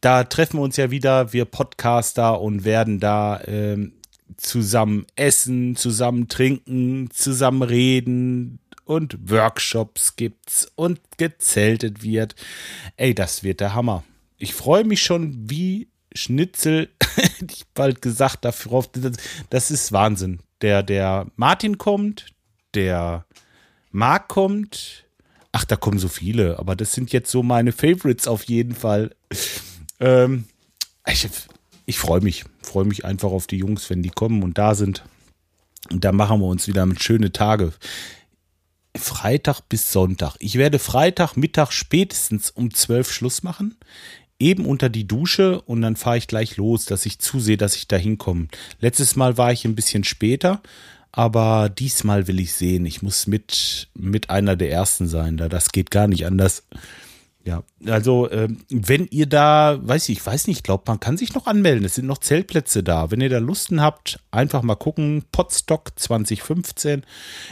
Da 0.00 0.24
treffen 0.24 0.58
wir 0.58 0.62
uns 0.62 0.76
ja 0.76 0.90
wieder, 0.90 1.32
wir 1.32 1.44
Podcaster, 1.44 2.40
und 2.40 2.64
werden 2.64 3.00
da 3.00 3.40
ähm, 3.46 3.92
zusammen 4.36 5.06
essen, 5.16 5.76
zusammen 5.76 6.28
trinken, 6.28 7.10
zusammen 7.10 7.62
reden 7.62 8.58
und 8.84 9.30
Workshops 9.30 10.16
gibt's 10.16 10.70
und 10.74 11.00
gezeltet 11.16 12.02
wird. 12.02 12.34
Ey, 12.96 13.14
das 13.14 13.42
wird 13.42 13.60
der 13.60 13.74
Hammer. 13.74 14.04
Ich 14.36 14.54
freue 14.54 14.84
mich 14.84 15.02
schon 15.02 15.48
wie 15.48 15.88
Schnitzel, 16.14 16.90
ich 17.48 17.64
bald 17.74 18.02
gesagt 18.02 18.44
dafür. 18.44 18.84
Das 19.50 19.70
ist 19.70 19.92
Wahnsinn. 19.92 20.40
Der, 20.60 20.82
der 20.82 21.26
Martin 21.36 21.78
kommt, 21.78 22.26
der 22.74 23.24
Marc 23.90 24.28
kommt, 24.28 25.04
Ach, 25.56 25.64
da 25.64 25.76
kommen 25.76 26.00
so 26.00 26.08
viele, 26.08 26.58
aber 26.58 26.74
das 26.74 26.94
sind 26.94 27.12
jetzt 27.12 27.30
so 27.30 27.44
meine 27.44 27.70
Favorites 27.70 28.26
auf 28.26 28.42
jeden 28.42 28.74
Fall. 28.74 29.14
Ähm, 30.00 30.46
ich 31.06 31.28
ich 31.86 31.96
freue 31.96 32.20
mich, 32.20 32.44
freue 32.60 32.84
mich 32.84 33.04
einfach 33.04 33.30
auf 33.30 33.46
die 33.46 33.58
Jungs, 33.58 33.88
wenn 33.88 34.02
die 34.02 34.10
kommen 34.10 34.42
und 34.42 34.58
da 34.58 34.74
sind. 34.74 35.04
Und 35.92 36.04
da 36.04 36.10
machen 36.10 36.40
wir 36.40 36.48
uns 36.48 36.66
wieder 36.66 36.84
mit 36.86 37.04
schöne 37.04 37.30
Tage. 37.30 37.72
Freitag 38.96 39.60
bis 39.68 39.92
Sonntag. 39.92 40.34
Ich 40.40 40.56
werde 40.56 40.80
Freitag 40.80 41.36
Mittag 41.36 41.70
spätestens 41.70 42.50
um 42.50 42.74
12 42.74 43.12
Schluss 43.12 43.44
machen. 43.44 43.76
Eben 44.40 44.66
unter 44.66 44.88
die 44.88 45.06
Dusche 45.06 45.60
und 45.60 45.82
dann 45.82 45.94
fahre 45.94 46.18
ich 46.18 46.26
gleich 46.26 46.56
los, 46.56 46.84
dass 46.86 47.06
ich 47.06 47.20
zusehe, 47.20 47.56
dass 47.56 47.76
ich 47.76 47.86
da 47.86 47.96
hinkomme. 47.96 48.48
Letztes 48.80 49.14
Mal 49.14 49.38
war 49.38 49.52
ich 49.52 49.64
ein 49.64 49.76
bisschen 49.76 50.02
später, 50.02 50.62
aber 51.16 51.68
diesmal 51.68 52.26
will 52.26 52.40
ich 52.40 52.54
sehen. 52.54 52.84
Ich 52.86 53.00
muss 53.00 53.28
mit, 53.28 53.88
mit 53.94 54.30
einer 54.30 54.56
der 54.56 54.72
ersten 54.72 55.06
sein, 55.06 55.36
da 55.36 55.48
das 55.48 55.70
geht 55.70 55.92
gar 55.92 56.08
nicht 56.08 56.26
anders. 56.26 56.64
Ja, 57.44 57.62
also 57.86 58.28
äh, 58.30 58.48
wenn 58.68 59.06
ihr 59.06 59.26
da, 59.26 59.78
weiß 59.80 60.08
ich, 60.08 60.18
ich 60.18 60.26
weiß 60.26 60.48
nicht, 60.48 60.64
glaubt, 60.64 60.88
man 60.88 60.98
kann 60.98 61.16
sich 61.16 61.32
noch 61.34 61.46
anmelden. 61.46 61.84
Es 61.84 61.94
sind 61.94 62.06
noch 62.06 62.18
Zeltplätze 62.18 62.82
da. 62.82 63.12
Wenn 63.12 63.20
ihr 63.20 63.28
da 63.28 63.38
Lusten 63.38 63.80
habt, 63.80 64.18
einfach 64.32 64.62
mal 64.62 64.74
gucken. 64.74 65.24
Podstock 65.30 65.92
2015. 65.94 67.04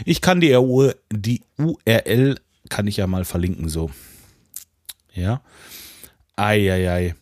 Ich 0.07 0.21
kann 0.21 0.41
die, 0.41 0.53
URL, 0.55 0.97
die 1.13 1.43
URL 1.57 2.41
kann 2.69 2.89
ich 2.89 2.97
ja 2.97 3.07
mal 3.07 3.25
verlinken 3.25 3.69
so. 3.69 3.93
Ja. 5.13 5.41
Eieiei. 6.35 7.09
Äh, 7.09 7.15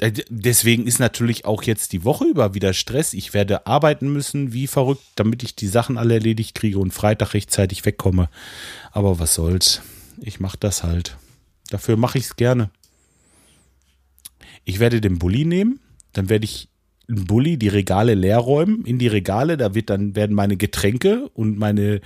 deswegen 0.00 0.86
ist 0.86 1.00
natürlich 1.00 1.44
auch 1.44 1.64
jetzt 1.64 1.92
die 1.92 2.04
Woche 2.04 2.24
über 2.24 2.54
wieder 2.54 2.72
Stress. 2.72 3.14
Ich 3.14 3.34
werde 3.34 3.66
arbeiten 3.66 4.12
müssen, 4.12 4.52
wie 4.52 4.66
verrückt, 4.66 5.02
damit 5.16 5.42
ich 5.42 5.56
die 5.56 5.66
Sachen 5.66 5.98
alle 5.98 6.14
erledigt 6.14 6.54
kriege 6.54 6.78
und 6.78 6.92
Freitag 6.92 7.34
rechtzeitig 7.34 7.84
wegkomme. 7.84 8.28
Aber 8.92 9.18
was 9.18 9.34
soll's. 9.34 9.82
Ich 10.20 10.38
mach 10.40 10.56
das 10.56 10.84
halt. 10.84 11.16
Dafür 11.70 11.96
mache 11.96 12.18
ich 12.18 12.24
es 12.24 12.36
gerne. 12.36 12.70
Ich 14.64 14.78
werde 14.78 15.00
den 15.00 15.18
Bulli 15.18 15.44
nehmen, 15.44 15.80
dann 16.12 16.28
werde 16.28 16.44
ich 16.44 16.68
einen 17.08 17.24
Bulli 17.24 17.56
die 17.56 17.68
Regale 17.68 18.14
leer 18.14 18.38
räumen. 18.38 18.84
In 18.84 18.98
die 18.98 19.08
Regale, 19.08 19.56
da 19.56 19.74
wird 19.74 19.90
dann 19.90 20.14
werden 20.14 20.36
meine 20.36 20.56
Getränke 20.56 21.28
und 21.30 21.58
meine, 21.58 22.00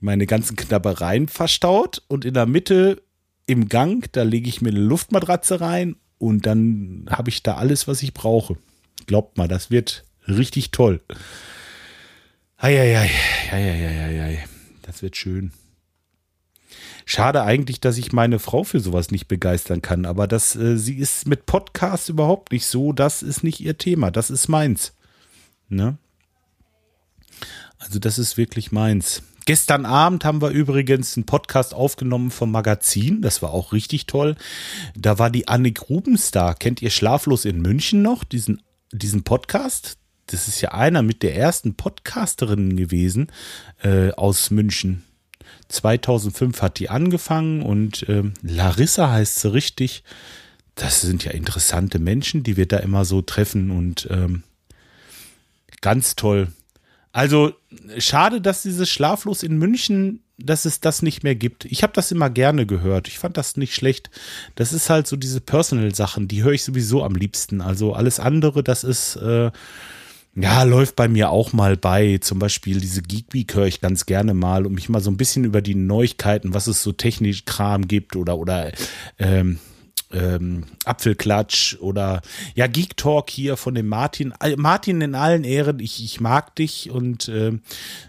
meine 0.00 0.26
ganzen 0.26 0.56
Knabbereien 0.56 1.28
verstaut. 1.28 2.02
Und 2.08 2.24
in 2.24 2.34
der 2.34 2.46
Mitte 2.46 3.02
im 3.46 3.68
Gang, 3.68 4.10
da 4.12 4.22
lege 4.22 4.48
ich 4.48 4.60
mir 4.60 4.70
eine 4.70 4.80
Luftmatratze 4.80 5.60
rein 5.60 5.96
und 6.18 6.46
dann 6.46 7.06
habe 7.10 7.30
ich 7.30 7.42
da 7.42 7.56
alles, 7.56 7.88
was 7.88 8.02
ich 8.02 8.14
brauche. 8.14 8.56
Glaubt 9.06 9.38
mal, 9.38 9.48
das 9.48 9.70
wird 9.70 10.04
richtig 10.26 10.70
toll. 10.70 11.00
Eieiei, 12.56 13.10
eieiei, 13.52 14.22
ei, 14.22 14.44
das 14.82 15.02
wird 15.02 15.16
schön. 15.16 15.52
Schade 17.04 17.42
eigentlich, 17.42 17.80
dass 17.80 17.96
ich 17.96 18.12
meine 18.12 18.38
Frau 18.38 18.64
für 18.64 18.80
sowas 18.80 19.10
nicht 19.10 19.28
begeistern 19.28 19.80
kann, 19.80 20.04
aber 20.04 20.26
das, 20.26 20.54
äh, 20.56 20.76
sie 20.76 20.96
ist 20.96 21.26
mit 21.26 21.46
Podcasts 21.46 22.10
überhaupt 22.10 22.52
nicht 22.52 22.66
so, 22.66 22.92
das 22.92 23.22
ist 23.22 23.42
nicht 23.42 23.60
ihr 23.60 23.78
Thema, 23.78 24.10
das 24.10 24.28
ist 24.28 24.48
meins. 24.48 24.92
Ne? 25.70 25.96
Also 27.78 27.98
das 27.98 28.18
ist 28.18 28.36
wirklich 28.36 28.72
meins. 28.72 29.22
Gestern 29.48 29.86
Abend 29.86 30.26
haben 30.26 30.42
wir 30.42 30.50
übrigens 30.50 31.16
einen 31.16 31.24
Podcast 31.24 31.72
aufgenommen 31.72 32.30
vom 32.30 32.50
Magazin. 32.50 33.22
Das 33.22 33.40
war 33.40 33.54
auch 33.54 33.72
richtig 33.72 34.04
toll. 34.04 34.36
Da 34.94 35.18
war 35.18 35.30
die 35.30 35.48
Annik 35.48 35.88
Rubens 35.88 36.30
da. 36.32 36.52
Kennt 36.52 36.82
ihr 36.82 36.90
Schlaflos 36.90 37.46
in 37.46 37.62
München 37.62 38.02
noch? 38.02 38.24
Diesen, 38.24 38.60
diesen 38.92 39.22
Podcast? 39.22 39.96
Das 40.26 40.48
ist 40.48 40.60
ja 40.60 40.72
einer 40.72 41.00
mit 41.00 41.22
der 41.22 41.34
ersten 41.34 41.76
Podcasterinnen 41.76 42.76
gewesen 42.76 43.32
äh, 43.82 44.10
aus 44.10 44.50
München. 44.50 45.02
2005 45.70 46.60
hat 46.60 46.78
die 46.78 46.90
angefangen 46.90 47.62
und 47.62 48.04
ähm, 48.06 48.34
Larissa 48.42 49.08
heißt 49.08 49.40
sie 49.40 49.50
richtig. 49.50 50.04
Das 50.74 51.00
sind 51.00 51.24
ja 51.24 51.30
interessante 51.30 51.98
Menschen, 51.98 52.42
die 52.42 52.58
wir 52.58 52.68
da 52.68 52.76
immer 52.80 53.06
so 53.06 53.22
treffen 53.22 53.70
und 53.70 54.08
ähm, 54.10 54.42
ganz 55.80 56.16
toll. 56.16 56.48
Also 57.12 57.52
schade, 57.98 58.40
dass 58.40 58.62
dieses 58.62 58.88
Schlaflos 58.88 59.42
in 59.42 59.58
München, 59.58 60.20
dass 60.38 60.64
es 60.64 60.80
das 60.80 61.02
nicht 61.02 61.24
mehr 61.24 61.34
gibt. 61.34 61.64
Ich 61.64 61.82
habe 61.82 61.92
das 61.92 62.12
immer 62.12 62.30
gerne 62.30 62.66
gehört. 62.66 63.08
Ich 63.08 63.18
fand 63.18 63.36
das 63.36 63.56
nicht 63.56 63.74
schlecht. 63.74 64.10
Das 64.54 64.72
ist 64.72 64.88
halt 64.88 65.06
so 65.06 65.16
diese 65.16 65.40
Personal-Sachen, 65.40 66.28
die 66.28 66.42
höre 66.42 66.52
ich 66.52 66.64
sowieso 66.64 67.02
am 67.02 67.14
liebsten. 67.14 67.60
Also 67.60 67.94
alles 67.94 68.20
andere, 68.20 68.62
das 68.62 68.84
ist 68.84 69.16
äh, 69.16 69.50
ja, 70.40 70.62
läuft 70.62 70.94
bei 70.94 71.08
mir 71.08 71.30
auch 71.30 71.52
mal 71.52 71.76
bei. 71.76 72.18
Zum 72.18 72.38
Beispiel 72.38 72.80
diese 72.80 73.02
Geek 73.02 73.32
Week 73.32 73.54
höre 73.54 73.66
ich 73.66 73.80
ganz 73.80 74.06
gerne 74.06 74.34
mal, 74.34 74.66
um 74.66 74.74
mich 74.74 74.88
mal 74.88 75.00
so 75.00 75.10
ein 75.10 75.16
bisschen 75.16 75.44
über 75.44 75.62
die 75.62 75.74
Neuigkeiten, 75.74 76.54
was 76.54 76.68
es 76.68 76.82
so 76.82 76.92
technisch 76.92 77.44
Kram 77.44 77.88
gibt 77.88 78.14
oder, 78.14 78.38
oder 78.38 78.70
ähm, 79.18 79.58
ähm, 80.12 80.64
Apfelklatsch 80.84 81.76
oder 81.80 82.22
ja, 82.54 82.66
Geek 82.66 82.96
Talk 82.96 83.30
hier 83.30 83.56
von 83.56 83.74
dem 83.74 83.88
Martin. 83.88 84.32
Martin 84.56 85.00
in 85.00 85.14
allen 85.14 85.44
Ehren, 85.44 85.80
ich, 85.80 86.02
ich 86.02 86.20
mag 86.20 86.56
dich 86.56 86.90
und 86.90 87.28
ähm, 87.28 87.60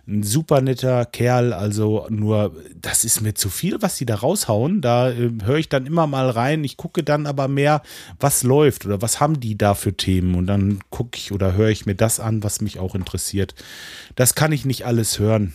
ein 0.08 0.24
super 0.24 0.62
netter 0.62 1.06
Kerl, 1.06 1.54
also 1.54 2.08
nur 2.10 2.56
das 2.82 3.04
ist 3.04 3.22
mir 3.22 3.34
zu 3.36 3.50
viel, 3.50 3.82
was 3.82 3.98
sie 3.98 4.06
da 4.06 4.16
raushauen. 4.16 4.82
Da 4.82 5.12
äh, 5.12 5.32
höre 5.44 5.58
ich 5.58 5.70
dann 5.70 5.86
immer 5.86 6.08
mal 6.08 6.30
rein. 6.30 6.64
Ich 6.64 6.78
gucke 6.78 7.04
dann 7.04 7.28
aber 7.28 7.48
mehr, 7.48 7.82
was 8.20 8.44
läuft 8.44 8.86
oder 8.86 9.02
was 9.02 9.20
haben 9.20 9.40
die 9.40 9.58
da 9.58 9.74
für 9.74 9.96
Themen 9.96 10.36
und 10.36 10.48
dann 10.48 10.80
gucke 10.90 11.18
ich 11.18 11.32
oder 11.32 11.54
höre 11.54 11.70
ich 11.70 11.86
mir 11.86 11.96
das 11.96 12.20
an, 12.20 12.44
was 12.44 12.62
mich 12.62 12.80
auch 12.80 12.96
interessiert. 12.96 13.56
Das 14.16 14.36
kann 14.36 14.52
ich 14.52 14.66
nicht 14.66 14.86
alles 14.86 15.20
hören. 15.20 15.54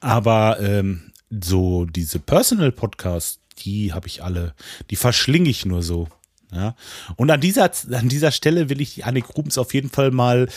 Aber 0.00 0.58
ähm, 0.60 1.10
so 1.30 1.84
diese 1.84 2.18
Personal 2.18 2.72
Podcasts, 2.72 3.39
die 3.64 3.92
habe 3.92 4.06
ich 4.06 4.22
alle, 4.22 4.54
die 4.90 4.96
verschlinge 4.96 5.50
ich 5.50 5.66
nur 5.66 5.82
so. 5.82 6.08
Ja. 6.52 6.74
Und 7.16 7.30
an 7.30 7.40
dieser, 7.40 7.70
an 7.92 8.08
dieser 8.08 8.32
Stelle 8.32 8.68
will 8.68 8.80
ich 8.80 8.94
die 8.94 9.04
Annik 9.04 9.36
Rubens 9.36 9.58
auf 9.58 9.74
jeden 9.74 9.90
Fall 9.90 10.10
mal 10.10 10.48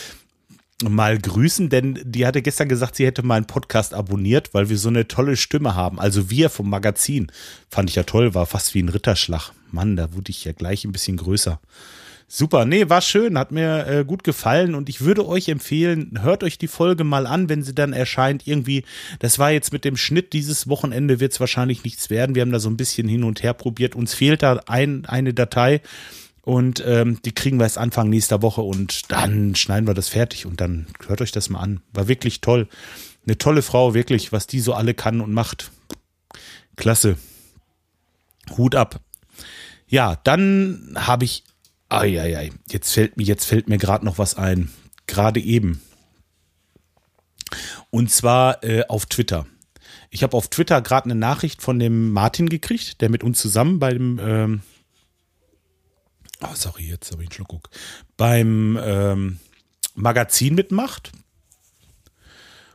mal 0.82 1.18
grüßen, 1.18 1.68
denn 1.68 2.00
die 2.04 2.26
hatte 2.26 2.42
gestern 2.42 2.68
gesagt, 2.68 2.96
sie 2.96 3.06
hätte 3.06 3.22
meinen 3.22 3.46
Podcast 3.46 3.94
abonniert, 3.94 4.52
weil 4.54 4.68
wir 4.68 4.76
so 4.76 4.88
eine 4.88 5.06
tolle 5.06 5.36
Stimme 5.36 5.74
haben. 5.76 6.00
Also 6.00 6.30
wir 6.30 6.50
vom 6.50 6.68
Magazin. 6.68 7.30
Fand 7.70 7.90
ich 7.90 7.96
ja 7.96 8.02
toll, 8.02 8.34
war 8.34 8.44
fast 8.44 8.74
wie 8.74 8.82
ein 8.82 8.88
Ritterschlag. 8.88 9.52
Mann, 9.70 9.96
da 9.96 10.12
wurde 10.12 10.30
ich 10.30 10.44
ja 10.44 10.52
gleich 10.52 10.84
ein 10.84 10.92
bisschen 10.92 11.16
größer. 11.16 11.60
Super, 12.26 12.64
nee, 12.64 12.88
war 12.88 13.02
schön, 13.02 13.38
hat 13.38 13.52
mir 13.52 13.86
äh, 13.86 14.04
gut 14.04 14.24
gefallen 14.24 14.74
und 14.74 14.88
ich 14.88 15.02
würde 15.02 15.26
euch 15.26 15.48
empfehlen, 15.48 16.18
hört 16.22 16.42
euch 16.42 16.58
die 16.58 16.68
Folge 16.68 17.04
mal 17.04 17.26
an, 17.26 17.48
wenn 17.48 17.62
sie 17.62 17.74
dann 17.74 17.92
erscheint. 17.92 18.46
Irgendwie, 18.46 18.84
das 19.18 19.38
war 19.38 19.50
jetzt 19.50 19.72
mit 19.72 19.84
dem 19.84 19.96
Schnitt 19.96 20.32
dieses 20.32 20.68
Wochenende 20.68 21.20
wird 21.20 21.32
es 21.32 21.40
wahrscheinlich 21.40 21.84
nichts 21.84 22.10
werden. 22.10 22.34
Wir 22.34 22.42
haben 22.42 22.52
da 22.52 22.60
so 22.60 22.70
ein 22.70 22.78
bisschen 22.78 23.08
hin 23.08 23.24
und 23.24 23.42
her 23.42 23.52
probiert. 23.52 23.94
Uns 23.94 24.14
fehlt 24.14 24.42
da 24.42 24.60
ein, 24.66 25.04
eine 25.04 25.34
Datei 25.34 25.82
und 26.42 26.82
ähm, 26.86 27.20
die 27.24 27.32
kriegen 27.32 27.58
wir 27.58 27.64
erst 27.64 27.78
Anfang 27.78 28.08
nächster 28.08 28.42
Woche 28.42 28.62
und 28.62 29.10
dann 29.12 29.54
schneiden 29.54 29.86
wir 29.86 29.94
das 29.94 30.08
fertig 30.08 30.46
und 30.46 30.60
dann 30.60 30.86
hört 31.06 31.20
euch 31.20 31.32
das 31.32 31.50
mal 31.50 31.60
an. 31.60 31.80
War 31.92 32.08
wirklich 32.08 32.40
toll. 32.40 32.68
Eine 33.26 33.38
tolle 33.38 33.62
Frau, 33.62 33.94
wirklich, 33.94 34.32
was 34.32 34.46
die 34.46 34.60
so 34.60 34.74
alle 34.74 34.94
kann 34.94 35.20
und 35.20 35.32
macht. 35.32 35.70
Klasse. 36.76 37.16
Hut 38.56 38.74
ab. 38.74 39.00
Ja, 39.86 40.16
dann 40.24 40.94
habe 40.96 41.24
ich 41.24 41.44
Eieiei, 42.00 42.50
jetzt 42.68 42.92
fällt 42.92 43.16
mir, 43.16 43.24
jetzt 43.24 43.44
fällt 43.44 43.68
mir 43.68 43.78
gerade 43.78 44.04
noch 44.04 44.18
was 44.18 44.36
ein. 44.36 44.70
Gerade 45.06 45.40
eben. 45.40 45.80
Und 47.90 48.10
zwar 48.10 48.64
äh, 48.64 48.84
auf 48.88 49.06
Twitter. 49.06 49.46
Ich 50.10 50.22
habe 50.22 50.36
auf 50.36 50.48
Twitter 50.48 50.80
gerade 50.80 51.06
eine 51.06 51.14
Nachricht 51.14 51.62
von 51.62 51.78
dem 51.78 52.12
Martin 52.12 52.48
gekriegt, 52.48 53.00
der 53.00 53.08
mit 53.08 53.24
uns 53.24 53.40
zusammen 53.40 53.78
beim 53.78 54.20
ähm 54.22 54.62
oh, 56.42 56.54
sorry, 56.54 56.84
jetzt 56.84 57.10
habe 57.12 57.22
ich 57.22 57.28
einen 57.28 57.34
Schluck. 57.34 57.70
Beim 58.16 58.78
ähm, 58.82 59.38
Magazin 59.94 60.54
mitmacht. 60.54 61.12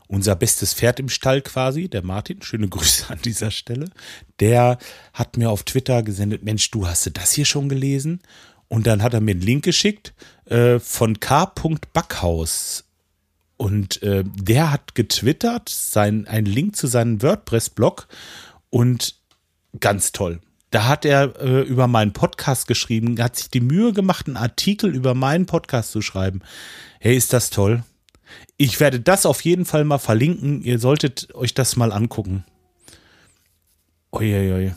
Unser 0.07 0.35
bestes 0.35 0.73
Pferd 0.73 0.99
im 0.99 1.07
Stall 1.07 1.41
quasi, 1.43 1.87
der 1.87 2.03
Martin, 2.03 2.41
schöne 2.41 2.67
Grüße 2.67 3.09
an 3.09 3.21
dieser 3.21 3.51
Stelle. 3.51 3.91
Der 4.39 4.79
hat 5.13 5.37
mir 5.37 5.51
auf 5.51 5.63
Twitter 5.63 6.01
gesendet, 6.01 6.43
Mensch, 6.43 6.71
du 6.71 6.87
hast 6.87 7.09
das 7.15 7.33
hier 7.33 7.45
schon 7.45 7.69
gelesen? 7.69 8.21
Und 8.69 8.87
dann 8.87 9.03
hat 9.03 9.13
er 9.13 9.21
mir 9.21 9.31
einen 9.31 9.41
Link 9.41 9.65
geschickt 9.65 10.13
äh, 10.45 10.79
von 10.79 11.19
K. 11.19 11.51
Backhaus. 11.91 12.85
Und 13.57 14.01
äh, 14.03 14.23
der 14.25 14.71
hat 14.71 14.95
getwittert, 14.95 15.67
sein, 15.67 16.27
einen 16.27 16.45
Link 16.45 16.77
zu 16.77 16.87
seinem 16.87 17.21
WordPress-Blog. 17.21 18.07
Und 18.69 19.15
ganz 19.79 20.11
toll. 20.13 20.39
Da 20.71 20.87
hat 20.87 21.03
er 21.03 21.41
äh, 21.41 21.61
über 21.61 21.87
meinen 21.87 22.13
Podcast 22.13 22.67
geschrieben, 22.67 23.21
hat 23.21 23.35
sich 23.35 23.49
die 23.49 23.59
Mühe 23.59 23.91
gemacht, 23.91 24.27
einen 24.27 24.37
Artikel 24.37 24.95
über 24.95 25.15
meinen 25.15 25.47
Podcast 25.47 25.91
zu 25.91 26.01
schreiben. 26.01 26.41
Hey, 26.99 27.17
ist 27.17 27.33
das 27.33 27.49
toll? 27.49 27.83
Ich 28.57 28.79
werde 28.79 28.99
das 28.99 29.25
auf 29.25 29.41
jeden 29.41 29.65
Fall 29.65 29.83
mal 29.83 29.97
verlinken. 29.97 30.61
Ihr 30.61 30.77
solltet 30.77 31.33
euch 31.33 31.55
das 31.55 31.75
mal 31.75 31.91
angucken. 31.91 32.45
Uiuiui. 34.11 34.73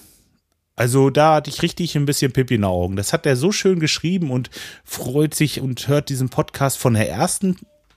Also 0.77 1.11
da 1.11 1.35
hatte 1.35 1.51
ich 1.51 1.63
richtig 1.63 1.97
ein 1.97 2.07
bisschen 2.07 2.33
Pippi 2.33 2.55
in 2.55 2.63
den 2.63 2.67
Augen. 2.67 2.97
Das 2.97 3.13
hat 3.13 3.27
er 3.27 3.37
so 3.37 3.53
schön 3.53 3.79
geschrieben 3.79 4.31
und 4.31 4.51
freut 4.85 5.35
sich 5.35 5.61
und 5.61 5.87
hört 5.89 6.09
diesen 6.09 6.29
Podcast 6.29 6.79
von 6.79 6.95
der 6.95 7.11
ersten, 7.11 7.57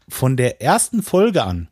von 0.09 0.35
der 0.35 0.61
ersten 0.61 1.01
Folge 1.01 1.43
an. 1.43 1.69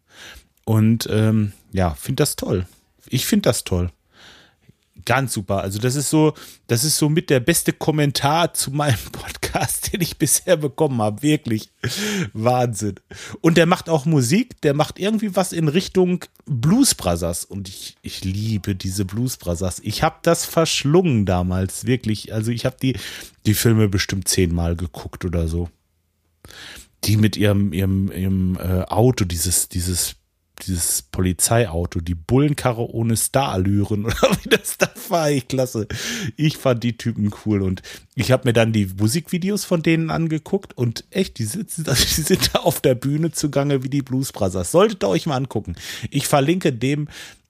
Und 0.66 1.08
ähm, 1.12 1.54
ja, 1.72 1.92
finde 1.92 2.22
das 2.22 2.36
toll. 2.36 2.66
Ich 3.10 3.26
finde 3.26 3.50
das 3.50 3.64
toll. 3.64 3.92
Ganz 5.06 5.34
super. 5.34 5.62
Also 5.62 5.80
das 5.80 5.96
ist 5.96 6.10
so, 6.10 6.34
das 6.68 6.84
ist 6.84 6.98
so 6.98 7.10
mit 7.10 7.30
der 7.30 7.40
beste 7.40 7.74
Kommentar 7.74 8.54
zu 8.54 8.72
meinem 8.72 8.98
Podcast, 9.12 9.92
den 9.92 10.02
ich 10.02 10.18
bisher 10.18 10.58
bekommen 10.58 11.02
habe. 11.02 11.22
Wirklich 11.22 11.72
Wahnsinn. 12.34 12.96
Und 13.42 13.58
der 13.58 13.66
macht 13.66 13.90
auch 13.90 14.06
Musik. 14.06 14.62
Der 14.62 14.74
macht 14.74 15.00
irgendwie 15.00 15.36
was 15.36 15.52
in 15.52 15.68
Richtung 15.68 16.24
Blues 16.46 16.96
Brothers. 16.96 17.44
Und 17.44 17.68
ich, 17.68 17.96
ich 18.02 18.24
liebe 18.24 18.76
diese 18.76 19.06
Blues 19.06 19.38
Brothers. 19.38 19.82
Ich 19.84 20.04
habe 20.04 20.18
das 20.22 20.46
verschlungen 20.46 21.26
damals 21.26 21.86
wirklich. 21.86 22.34
Also 22.34 22.52
ich 22.52 22.66
habe 22.66 22.78
die, 22.82 22.96
die 23.46 23.54
Filme 23.54 23.90
bestimmt 23.90 24.28
zehnmal 24.28 24.76
geguckt 24.76 25.26
oder 25.26 25.48
so. 25.48 25.70
Die 27.04 27.18
mit 27.18 27.36
ihrem, 27.36 27.74
ihrem, 27.74 28.12
ihrem 28.12 28.58
äh, 28.58 28.84
Auto, 28.84 29.26
dieses, 29.26 29.68
dieses 29.68 30.16
dieses 30.62 31.02
Polizeiauto, 31.02 32.00
die 32.00 32.16
Bullenkarre 32.16 32.90
ohne 32.90 33.18
Starallüren 33.18 34.06
oder 34.06 34.38
wie 34.44 34.50
das 34.50 34.78
da 34.78 34.90
war. 35.10 35.32
Ich 35.32 35.48
klasse. 35.48 35.88
Ich 36.38 36.58
fand 36.58 36.84
die 36.84 36.98
Typen 36.98 37.32
cool 37.46 37.62
und 37.62 37.82
ich 38.16 38.32
habe 38.32 38.48
mir 38.48 38.54
dann 38.54 38.72
die 38.72 38.86
Musikvideos 38.98 39.66
von 39.66 39.82
denen 39.82 40.10
angeguckt 40.10 40.78
und 40.78 41.06
echt, 41.10 41.38
die, 41.40 41.46
sitzen, 41.46 41.84
die 41.88 42.22
sind 42.22 42.54
da 42.54 42.60
auf 42.60 42.82
der 42.82 42.96
Bühne 42.96 43.32
zugange 43.32 43.84
wie 43.84 43.90
die 43.90 44.02
Blues 44.02 44.32
Brothers. 44.32 44.72
Solltet 44.72 45.04
ihr 45.04 45.10
euch 45.10 45.26
mal 45.26 45.38
angucken. 45.38 45.76
Ich 46.10 46.28
verlinke 46.28 46.72
dem 46.72 47.08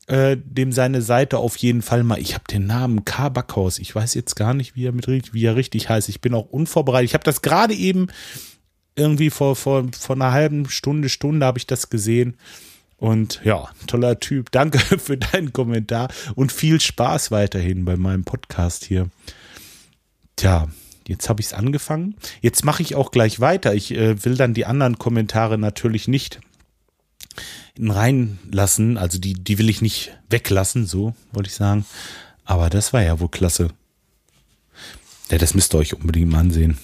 äh, 0.07 0.35
dem 0.37 0.73
seine 0.73 1.01
Seite 1.01 1.37
auf 1.37 1.55
jeden 1.57 1.81
Fall 1.81 2.03
mal. 2.03 2.19
Ich 2.19 2.33
habe 2.33 2.43
den 2.51 2.65
Namen 2.65 3.05
K. 3.05 3.31
Ich 3.77 3.95
weiß 3.95 4.13
jetzt 4.15 4.35
gar 4.35 4.53
nicht, 4.53 4.75
wie 4.75 4.85
er, 4.85 4.91
mit, 4.91 5.07
wie 5.07 5.45
er 5.45 5.55
richtig 5.55 5.87
heißt. 5.87 6.09
Ich 6.09 6.19
bin 6.19 6.33
auch 6.33 6.49
unvorbereitet. 6.49 7.09
Ich 7.09 7.13
habe 7.13 7.23
das 7.23 7.41
gerade 7.41 7.73
eben 7.73 8.07
irgendwie 8.95 9.29
vor, 9.29 9.55
vor, 9.55 9.85
vor 9.97 10.15
einer 10.15 10.31
halben 10.31 10.69
Stunde, 10.69 11.09
Stunde 11.09 11.45
habe 11.45 11.57
ich 11.57 11.67
das 11.67 11.89
gesehen. 11.89 12.35
Und 13.03 13.41
ja, 13.43 13.67
toller 13.85 14.21
Typ. 14.21 14.49
Danke 14.53 14.79
für 14.97 15.17
deinen 15.17 15.51
Kommentar 15.51 16.07
und 16.35 16.53
viel 16.53 16.79
Spaß 16.79 17.31
weiterhin 17.31 17.83
bei 17.83 17.97
meinem 17.97 18.23
Podcast 18.23 18.85
hier. 18.85 19.09
Tja, 20.37 20.69
jetzt 21.05 21.27
habe 21.27 21.41
ich 21.41 21.47
es 21.47 21.53
angefangen. 21.53 22.15
Jetzt 22.39 22.63
mache 22.63 22.81
ich 22.81 22.95
auch 22.95 23.11
gleich 23.11 23.41
weiter. 23.41 23.75
Ich 23.75 23.91
äh, 23.91 24.23
will 24.23 24.37
dann 24.37 24.53
die 24.53 24.65
anderen 24.65 24.99
Kommentare 24.99 25.57
natürlich 25.57 26.07
nicht 26.07 26.39
reinlassen. 27.77 28.97
Also 28.97 29.19
die, 29.19 29.33
die 29.33 29.57
will 29.57 29.67
ich 29.67 29.81
nicht 29.81 30.17
weglassen, 30.29 30.85
so 30.85 31.13
wollte 31.33 31.49
ich 31.49 31.55
sagen. 31.55 31.85
Aber 32.45 32.69
das 32.69 32.93
war 32.93 33.03
ja 33.03 33.19
wohl 33.19 33.27
klasse. 33.27 33.67
Ja, 35.29 35.37
das 35.39 35.53
müsst 35.53 35.75
ihr 35.75 35.79
euch 35.79 35.93
unbedingt 35.93 36.31
mal 36.31 36.39
ansehen. 36.39 36.77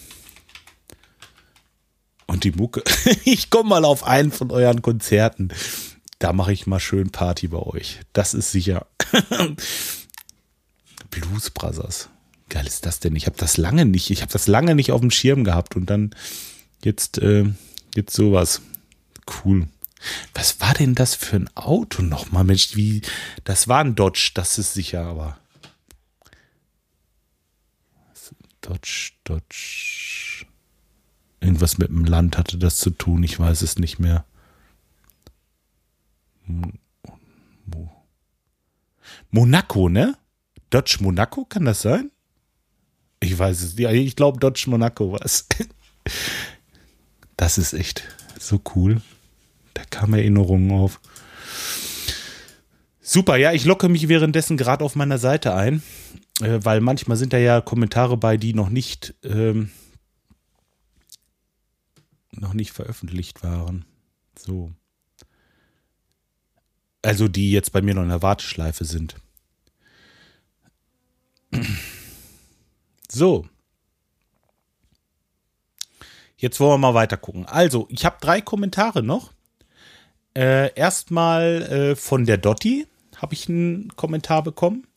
Und 2.26 2.44
die 2.44 2.52
Mucke. 2.52 2.84
ich 3.24 3.50
komme 3.50 3.70
mal 3.70 3.86
auf 3.86 4.04
einen 4.04 4.34
von 4.34 4.52
euren 4.52 4.82
Konzerten. 4.82 5.54
Da 6.20 6.34
mache 6.34 6.52
ich 6.52 6.68
mal 6.68 6.80
schön 6.82 7.12
Party 7.12 7.48
bei 7.48 7.60
euch. 7.60 8.02
Das 8.12 8.34
ist 8.34 8.52
sicher. 8.52 8.86
Blues 11.10 11.50
Brothers. 11.50 12.10
Geil 12.50 12.68
ist 12.68 12.86
das 12.86 13.00
denn? 13.00 13.16
Ich 13.16 13.26
habe 13.26 13.38
das 13.38 13.58
lange 13.58 13.86
nicht, 13.86 14.10
ich 14.10 14.22
habe 14.22 14.32
das 14.32 14.48
lange 14.48 14.76
nicht 14.76 14.92
auf 14.92 15.02
dem 15.02 15.12
Schirm 15.12 15.44
gehabt 15.44 15.76
und 15.76 15.86
dann 15.90 16.14
jetzt, 16.84 17.20
äh, 17.20 17.46
jetzt 17.96 18.14
sowas. 18.16 18.62
Cool. 19.44 19.68
Was 20.34 20.60
war 20.60 20.74
denn 20.74 20.96
das 20.96 21.16
für 21.16 21.36
ein 21.36 21.50
Auto 21.56 22.02
nochmal, 22.02 22.44
Mensch? 22.44 22.76
Wie, 22.76 23.02
das 23.44 23.68
war 23.68 23.80
ein 23.80 23.96
Dodge, 23.96 24.32
das 24.34 24.58
ist 24.58 24.74
sicher, 24.74 25.06
aber. 25.06 25.38
Dodge, 28.62 29.12
Dodge. 29.24 30.46
Irgendwas 31.42 31.78
mit 31.78 31.90
dem 31.90 32.06
Land 32.06 32.38
hatte 32.38 32.58
das 32.58 32.78
zu 32.78 32.90
tun, 32.90 33.24
ich 33.24 33.40
weiß 33.40 33.62
es 33.62 33.78
nicht 33.78 34.00
mehr. 34.00 34.26
Monaco, 39.32 39.90
ne? 39.90 40.18
Dodge 40.70 40.98
Monaco, 41.02 41.46
kann 41.46 41.66
das 41.66 41.82
sein? 41.82 42.12
Ich 43.20 43.38
weiß 43.38 43.62
es. 43.62 43.78
Ja, 43.78 43.92
ich 43.92 44.16
glaube 44.16 44.40
Dodge 44.40 44.66
Monaco 44.68 45.12
was. 45.12 45.48
Das 47.38 47.58
ist 47.58 47.72
echt 47.72 48.04
so 48.38 48.62
cool. 48.76 49.02
Da 49.74 49.84
kamen 49.86 50.16
Erinnerungen 50.16 50.72
auf. 50.72 51.00
Super, 53.00 53.38
ja, 53.38 53.54
ich 53.54 53.64
locke 53.64 53.88
mich 53.88 54.10
währenddessen 54.10 54.58
gerade 54.58 54.84
auf 54.84 54.96
meiner 54.96 55.18
Seite 55.18 55.56
ein, 55.56 55.82
äh, 56.42 56.60
weil 56.62 56.82
manchmal 56.82 57.16
sind 57.16 57.32
da 57.32 57.38
ja 57.38 57.62
Kommentare 57.62 58.18
bei, 58.18 58.36
die 58.36 58.54
noch 58.54 58.70
nicht 58.70 59.16
ähm, 59.24 59.72
noch 62.32 62.54
nicht 62.54 62.72
veröffentlicht 62.72 63.42
waren. 63.42 63.86
So 64.38 64.74
also 67.02 67.28
die 67.28 67.52
jetzt 67.52 67.72
bei 67.72 67.82
mir 67.82 67.96
noch 67.96 68.04
in 68.04 68.10
der 68.10 68.22
Warteschleife 68.22 68.86
sind. 68.86 69.16
So. 73.12 73.48
Jetzt 76.38 76.60
wollen 76.60 76.74
wir 76.74 76.78
mal 76.78 76.94
weiter 76.94 77.18
gucken. 77.18 77.46
Also, 77.46 77.88
ich 77.90 78.06
habe 78.06 78.18
drei 78.22 78.40
Kommentare 78.40 79.04
noch. 79.04 79.34
Äh, 80.36 80.74
erstmal 80.76 81.64
äh, 81.64 81.96
von 81.96 82.26
der 82.26 82.38
Dotti 82.38 82.88
habe 83.18 83.34
ich 83.34 83.50
einen 83.50 83.90
Kommentar 83.96 84.44
bekommen. 84.44 84.88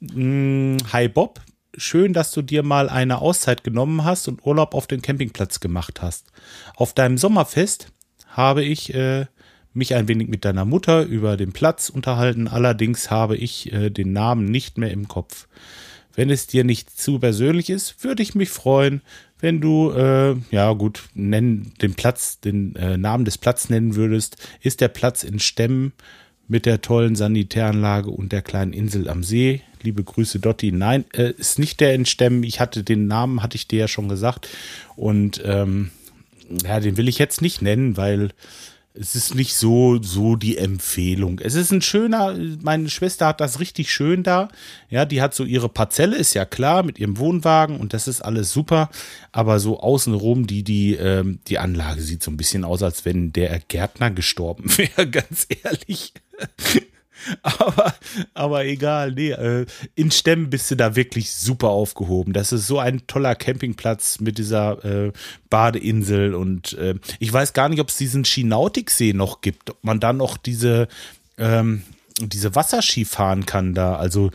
Mm, 0.00 0.76
Hi 0.92 1.08
Bob, 1.08 1.40
schön, 1.76 2.12
dass 2.12 2.32
du 2.32 2.42
dir 2.42 2.62
mal 2.62 2.88
eine 2.90 3.18
Auszeit 3.18 3.64
genommen 3.64 4.04
hast 4.04 4.28
und 4.28 4.44
Urlaub 4.44 4.74
auf 4.74 4.86
dem 4.88 5.00
Campingplatz 5.00 5.60
gemacht 5.60 6.02
hast. 6.02 6.32
Auf 6.74 6.92
deinem 6.92 7.18
Sommerfest 7.18 7.92
habe 8.26 8.64
ich 8.64 8.92
äh, 8.94 9.26
mich 9.74 9.94
ein 9.94 10.08
wenig 10.08 10.28
mit 10.28 10.44
deiner 10.44 10.64
Mutter 10.64 11.04
über 11.04 11.36
den 11.36 11.52
Platz 11.52 11.88
unterhalten. 11.88 12.48
Allerdings 12.48 13.10
habe 13.10 13.36
ich 13.36 13.72
äh, 13.72 13.90
den 13.90 14.12
Namen 14.12 14.46
nicht 14.46 14.78
mehr 14.78 14.90
im 14.90 15.08
Kopf. 15.08 15.46
Wenn 16.14 16.30
es 16.30 16.46
dir 16.46 16.64
nicht 16.64 16.90
zu 16.90 17.18
persönlich 17.18 17.70
ist, 17.70 18.04
würde 18.04 18.22
ich 18.22 18.34
mich 18.34 18.50
freuen, 18.50 19.00
wenn 19.40 19.60
du, 19.60 19.90
äh, 19.90 20.36
ja 20.50 20.72
gut, 20.72 21.04
nennen, 21.14 21.72
den 21.80 21.94
Platz, 21.94 22.40
den 22.40 22.76
äh, 22.76 22.96
Namen 22.96 23.24
des 23.24 23.38
Platzes 23.38 23.70
nennen 23.70 23.96
würdest. 23.96 24.36
Ist 24.60 24.80
der 24.80 24.88
Platz 24.88 25.24
in 25.24 25.40
Stemmen 25.40 25.92
mit 26.48 26.66
der 26.66 26.80
tollen 26.80 27.16
Sanitäranlage 27.16 28.10
und 28.10 28.30
der 28.30 28.42
kleinen 28.42 28.72
Insel 28.72 29.08
am 29.08 29.24
See? 29.24 29.62
Liebe 29.82 30.04
Grüße, 30.04 30.38
Dotti. 30.38 30.70
Nein, 30.70 31.04
äh, 31.12 31.32
ist 31.32 31.58
nicht 31.58 31.80
der 31.80 31.94
in 31.94 32.06
Stemmen. 32.06 32.44
Ich 32.44 32.60
hatte 32.60 32.84
den 32.84 33.06
Namen, 33.06 33.42
hatte 33.42 33.56
ich 33.56 33.66
dir 33.66 33.80
ja 33.80 33.88
schon 33.88 34.08
gesagt. 34.08 34.48
Und 34.94 35.42
ähm, 35.44 35.90
ja, 36.64 36.78
den 36.78 36.96
will 36.96 37.08
ich 37.08 37.18
jetzt 37.18 37.42
nicht 37.42 37.62
nennen, 37.62 37.96
weil 37.96 38.30
es 38.94 39.14
ist 39.14 39.34
nicht 39.34 39.54
so, 39.54 40.02
so 40.02 40.36
die 40.36 40.58
Empfehlung. 40.58 41.38
Es 41.38 41.54
ist 41.54 41.70
ein 41.70 41.80
schöner, 41.80 42.36
meine 42.62 42.90
Schwester 42.90 43.26
hat 43.26 43.40
das 43.40 43.58
richtig 43.58 43.90
schön 43.90 44.22
da. 44.22 44.48
Ja, 44.90 45.04
die 45.04 45.22
hat 45.22 45.34
so 45.34 45.44
ihre 45.44 45.68
Parzelle, 45.68 46.16
ist 46.16 46.34
ja 46.34 46.44
klar, 46.44 46.82
mit 46.82 46.98
ihrem 46.98 47.18
Wohnwagen 47.18 47.80
und 47.80 47.94
das 47.94 48.06
ist 48.06 48.20
alles 48.20 48.52
super. 48.52 48.90
Aber 49.30 49.60
so 49.60 49.80
außenrum, 49.80 50.46
die, 50.46 50.62
die, 50.62 50.94
ähm, 50.94 51.40
die 51.46 51.58
Anlage 51.58 52.02
sieht 52.02 52.22
so 52.22 52.30
ein 52.30 52.36
bisschen 52.36 52.64
aus, 52.64 52.82
als 52.82 53.04
wenn 53.04 53.32
der 53.32 53.60
Gärtner 53.60 54.10
gestorben 54.10 54.64
wäre, 54.76 55.08
ganz 55.08 55.46
ehrlich. 55.62 56.12
Aber, 57.42 57.94
aber 58.34 58.64
egal, 58.64 59.12
nee, 59.12 59.30
äh, 59.30 59.66
in 59.94 60.10
Stemmen 60.10 60.50
bist 60.50 60.70
du 60.70 60.76
da 60.76 60.96
wirklich 60.96 61.32
super 61.32 61.68
aufgehoben. 61.68 62.32
Das 62.32 62.52
ist 62.52 62.66
so 62.66 62.78
ein 62.78 63.06
toller 63.06 63.34
Campingplatz 63.34 64.20
mit 64.20 64.38
dieser 64.38 64.84
äh, 64.84 65.12
Badeinsel 65.50 66.34
und 66.34 66.72
äh, 66.74 66.94
ich 67.18 67.32
weiß 67.32 67.52
gar 67.52 67.68
nicht, 67.68 67.80
ob 67.80 67.88
es 67.88 67.96
diesen 67.96 68.24
Skinautiksee 68.24 69.12
noch 69.12 69.40
gibt, 69.40 69.70
ob 69.70 69.84
man 69.84 70.00
da 70.00 70.12
noch 70.12 70.36
diese, 70.36 70.88
ähm, 71.38 71.82
diese 72.20 72.54
Wasserski 72.54 73.04
fahren 73.04 73.46
kann 73.46 73.74
da. 73.74 73.96
Also 73.96 74.30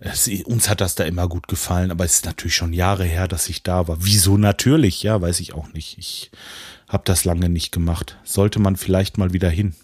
es, 0.00 0.28
uns 0.44 0.68
hat 0.68 0.80
das 0.80 0.94
da 0.94 1.04
immer 1.04 1.28
gut 1.28 1.46
gefallen, 1.48 1.90
aber 1.90 2.04
es 2.04 2.14
ist 2.14 2.24
natürlich 2.24 2.54
schon 2.54 2.72
Jahre 2.72 3.04
her, 3.04 3.28
dass 3.28 3.48
ich 3.48 3.62
da 3.62 3.86
war. 3.86 3.98
Wieso 4.00 4.38
natürlich? 4.38 5.02
Ja, 5.02 5.20
weiß 5.20 5.40
ich 5.40 5.54
auch 5.54 5.72
nicht. 5.72 5.98
Ich 5.98 6.30
habe 6.88 7.02
das 7.04 7.24
lange 7.24 7.48
nicht 7.48 7.70
gemacht. 7.70 8.16
Sollte 8.24 8.58
man 8.58 8.76
vielleicht 8.76 9.18
mal 9.18 9.32
wieder 9.32 9.50
hin. 9.50 9.74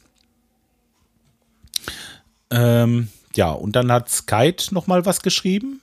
Ähm, 2.50 3.08
ja, 3.34 3.50
und 3.50 3.76
dann 3.76 3.92
hat 3.92 4.10
Skype 4.10 4.62
noch 4.70 4.86
mal 4.86 5.04
was 5.04 5.20
geschrieben. 5.20 5.80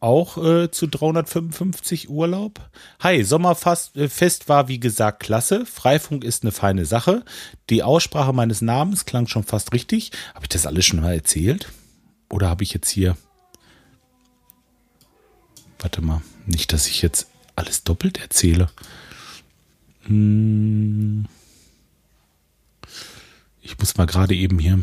Auch 0.00 0.36
äh, 0.36 0.70
zu 0.70 0.88
355 0.88 2.10
Urlaub. 2.10 2.60
Hi, 3.00 3.22
Sommerfest 3.22 3.96
äh, 3.96 4.48
war 4.48 4.66
wie 4.66 4.80
gesagt 4.80 5.22
klasse. 5.22 5.64
Freifunk 5.64 6.24
ist 6.24 6.42
eine 6.42 6.50
feine 6.50 6.86
Sache. 6.86 7.24
Die 7.70 7.84
Aussprache 7.84 8.32
meines 8.32 8.62
Namens 8.62 9.04
klang 9.04 9.28
schon 9.28 9.44
fast 9.44 9.72
richtig. 9.72 10.10
Habe 10.34 10.46
ich 10.46 10.48
das 10.48 10.66
alles 10.66 10.86
schon 10.86 11.00
mal 11.00 11.14
erzählt? 11.14 11.68
Oder 12.28 12.48
habe 12.48 12.64
ich 12.64 12.74
jetzt 12.74 12.88
hier. 12.88 13.16
Warte 15.78 16.02
mal, 16.02 16.22
nicht, 16.46 16.72
dass 16.72 16.88
ich 16.88 17.00
jetzt 17.00 17.28
alles 17.54 17.84
doppelt 17.84 18.20
erzähle. 18.20 18.70
Hm. 20.02 21.26
Ich 23.60 23.78
muss 23.78 23.96
mal 23.96 24.06
gerade 24.06 24.34
eben 24.34 24.58
hier 24.58 24.80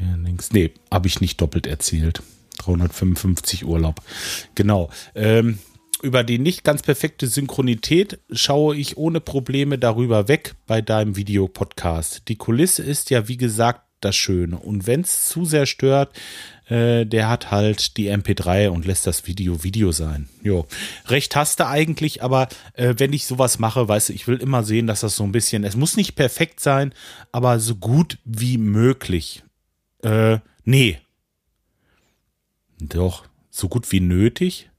der 0.00 0.16
links. 0.18 0.52
Nee, 0.52 0.72
habe 0.90 1.06
ich 1.06 1.20
nicht 1.20 1.40
doppelt 1.40 1.66
erzählt. 1.66 2.22
355 2.58 3.64
Urlaub. 3.64 4.00
Genau. 4.54 4.90
Ähm, 5.14 5.58
über 6.02 6.22
die 6.22 6.38
nicht 6.38 6.64
ganz 6.64 6.82
perfekte 6.82 7.26
Synchronität 7.26 8.18
schaue 8.30 8.76
ich 8.76 8.96
ohne 8.96 9.20
Probleme 9.20 9.78
darüber 9.78 10.28
weg 10.28 10.54
bei 10.66 10.82
deinem 10.82 11.16
Videopodcast. 11.16 12.28
Die 12.28 12.36
Kulisse 12.36 12.82
ist 12.82 13.10
ja, 13.10 13.26
wie 13.28 13.38
gesagt, 13.38 13.82
das 14.00 14.16
Schöne. 14.16 14.58
Und 14.58 14.86
wenn 14.86 15.00
es 15.00 15.28
zu 15.28 15.44
sehr 15.44 15.66
stört, 15.66 16.14
äh, 16.68 17.06
der 17.06 17.28
hat 17.28 17.50
halt 17.50 17.96
die 17.96 18.10
MP3 18.10 18.68
und 18.68 18.86
lässt 18.86 19.06
das 19.06 19.26
Video 19.26 19.64
Video 19.64 19.92
sein. 19.92 20.28
Jo, 20.42 20.66
recht 21.06 21.36
hast 21.36 21.60
du 21.60 21.66
eigentlich, 21.66 22.22
aber 22.22 22.48
äh, 22.74 22.94
wenn 22.98 23.12
ich 23.12 23.26
sowas 23.26 23.58
mache, 23.58 23.88
weißt 23.88 24.10
du, 24.10 24.12
ich 24.12 24.26
will 24.28 24.36
immer 24.36 24.62
sehen, 24.62 24.86
dass 24.86 25.00
das 25.00 25.16
so 25.16 25.24
ein 25.24 25.32
bisschen, 25.32 25.64
es 25.64 25.76
muss 25.76 25.96
nicht 25.96 26.14
perfekt 26.16 26.60
sein, 26.60 26.92
aber 27.32 27.60
so 27.60 27.76
gut 27.76 28.18
wie 28.24 28.58
möglich. 28.58 29.42
Äh, 30.04 30.38
nee. 30.64 30.98
Doch, 32.78 33.26
so 33.50 33.68
gut 33.68 33.90
wie 33.90 34.00
nötig. 34.00 34.70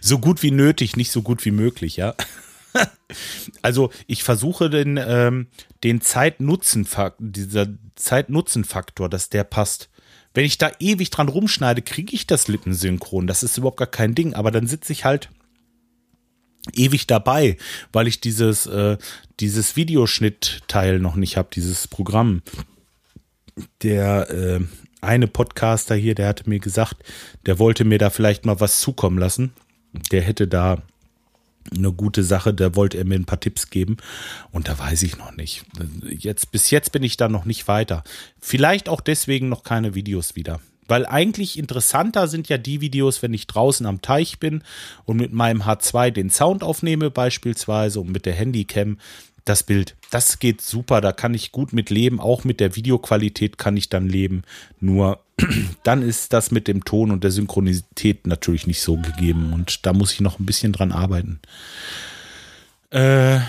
So 0.00 0.18
gut 0.18 0.42
wie 0.42 0.50
nötig, 0.50 0.96
nicht 0.96 1.10
so 1.10 1.22
gut 1.22 1.44
wie 1.44 1.50
möglich, 1.50 1.96
ja. 1.96 2.14
also 3.62 3.90
ich 4.06 4.22
versuche 4.22 4.70
den, 4.70 4.98
ähm, 5.02 5.48
den 5.82 6.00
Zeit-Nutzen-Faktor, 6.00 7.26
dieser 7.26 7.68
Zeit-Nutzen-Faktor, 7.96 9.08
dass 9.08 9.30
der 9.30 9.44
passt. 9.44 9.88
Wenn 10.34 10.44
ich 10.44 10.58
da 10.58 10.70
ewig 10.78 11.10
dran 11.10 11.28
rumschneide, 11.28 11.82
kriege 11.82 12.14
ich 12.14 12.26
das 12.26 12.48
Lippensynchron. 12.48 13.26
Das 13.26 13.42
ist 13.42 13.58
überhaupt 13.58 13.78
gar 13.78 13.86
kein 13.86 14.14
Ding. 14.14 14.34
Aber 14.34 14.50
dann 14.50 14.66
sitze 14.66 14.92
ich 14.92 15.04
halt 15.04 15.28
ewig 16.74 17.06
dabei, 17.06 17.56
weil 17.92 18.06
ich 18.06 18.20
dieses, 18.20 18.66
äh, 18.66 18.96
dieses 19.40 19.76
Videoschnittteil 19.76 21.00
noch 21.00 21.16
nicht 21.16 21.36
habe, 21.36 21.48
dieses 21.52 21.88
Programm. 21.88 22.42
Der 23.82 24.30
äh, 24.30 24.60
eine 25.00 25.26
Podcaster 25.26 25.94
hier, 25.94 26.14
der 26.14 26.28
hatte 26.28 26.48
mir 26.48 26.60
gesagt, 26.60 26.96
der 27.46 27.58
wollte 27.58 27.84
mir 27.84 27.98
da 27.98 28.10
vielleicht 28.10 28.46
mal 28.46 28.60
was 28.60 28.80
zukommen 28.80 29.18
lassen. 29.18 29.52
Der 30.10 30.22
hätte 30.22 30.46
da 30.46 30.82
eine 31.70 31.92
gute 31.92 32.24
Sache, 32.24 32.54
da 32.54 32.74
wollte 32.74 32.98
er 32.98 33.04
mir 33.04 33.16
ein 33.16 33.24
paar 33.24 33.40
Tipps 33.40 33.70
geben 33.70 33.96
und 34.50 34.68
da 34.68 34.78
weiß 34.78 35.02
ich 35.02 35.18
noch 35.18 35.32
nicht. 35.36 35.64
Jetzt, 36.08 36.50
bis 36.50 36.70
jetzt 36.70 36.92
bin 36.92 37.02
ich 37.02 37.16
da 37.16 37.28
noch 37.28 37.44
nicht 37.44 37.68
weiter. 37.68 38.02
Vielleicht 38.40 38.88
auch 38.88 39.00
deswegen 39.00 39.48
noch 39.48 39.62
keine 39.62 39.94
Videos 39.94 40.34
wieder. 40.34 40.60
Weil 40.88 41.06
eigentlich 41.06 41.58
interessanter 41.58 42.26
sind 42.26 42.48
ja 42.48 42.58
die 42.58 42.80
Videos, 42.80 43.22
wenn 43.22 43.32
ich 43.32 43.46
draußen 43.46 43.86
am 43.86 44.02
Teich 44.02 44.40
bin 44.40 44.62
und 45.04 45.16
mit 45.16 45.32
meinem 45.32 45.62
H2 45.62 46.10
den 46.10 46.28
Sound 46.28 46.62
aufnehme 46.62 47.10
beispielsweise 47.10 48.00
und 48.00 48.10
mit 48.10 48.26
der 48.26 48.34
Handycam 48.34 48.98
das 49.44 49.62
Bild, 49.62 49.96
das 50.10 50.38
geht 50.38 50.60
super, 50.60 51.00
da 51.00 51.12
kann 51.12 51.34
ich 51.34 51.52
gut 51.52 51.72
mit 51.72 51.90
leben, 51.90 52.20
auch 52.20 52.44
mit 52.44 52.60
der 52.60 52.76
Videoqualität 52.76 53.58
kann 53.58 53.76
ich 53.76 53.88
dann 53.88 54.08
leben. 54.08 54.42
Nur 54.80 55.20
dann 55.82 56.02
ist 56.02 56.32
das 56.32 56.50
mit 56.50 56.68
dem 56.68 56.84
Ton 56.84 57.10
und 57.10 57.24
der 57.24 57.30
Synchronität 57.30 58.26
natürlich 58.26 58.66
nicht 58.66 58.80
so 58.80 58.96
gegeben 58.96 59.52
und 59.52 59.84
da 59.86 59.92
muss 59.92 60.12
ich 60.12 60.20
noch 60.20 60.38
ein 60.38 60.46
bisschen 60.46 60.72
dran 60.72 60.92
arbeiten. 60.92 61.40
Äh, 62.90 63.40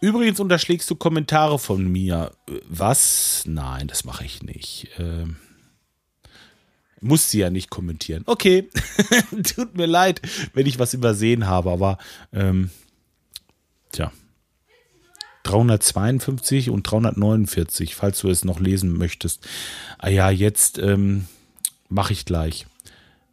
übrigens 0.00 0.40
unterschlägst 0.40 0.88
du 0.90 0.94
Kommentare 0.94 1.58
von 1.58 1.86
mir. 1.86 2.32
Was? 2.68 3.42
Nein, 3.46 3.88
das 3.88 4.04
mache 4.04 4.24
ich 4.24 4.42
nicht. 4.42 4.88
Äh, 4.98 5.26
muss 7.00 7.30
sie 7.30 7.40
ja 7.40 7.50
nicht 7.50 7.68
kommentieren. 7.68 8.22
Okay, 8.26 8.70
tut 9.54 9.76
mir 9.76 9.86
leid, 9.86 10.22
wenn 10.54 10.66
ich 10.66 10.78
was 10.78 10.94
übersehen 10.94 11.46
habe, 11.46 11.70
aber 11.70 11.98
ähm, 12.32 12.70
tja. 13.92 14.10
352 15.44 16.70
und 16.70 16.82
349, 16.82 17.94
falls 17.94 18.20
du 18.20 18.28
es 18.28 18.44
noch 18.44 18.60
lesen 18.60 18.96
möchtest. 18.96 19.46
Ah 19.98 20.08
ja, 20.08 20.30
jetzt 20.30 20.78
ähm, 20.78 21.26
mache 21.88 22.12
ich 22.12 22.24
gleich. 22.24 22.66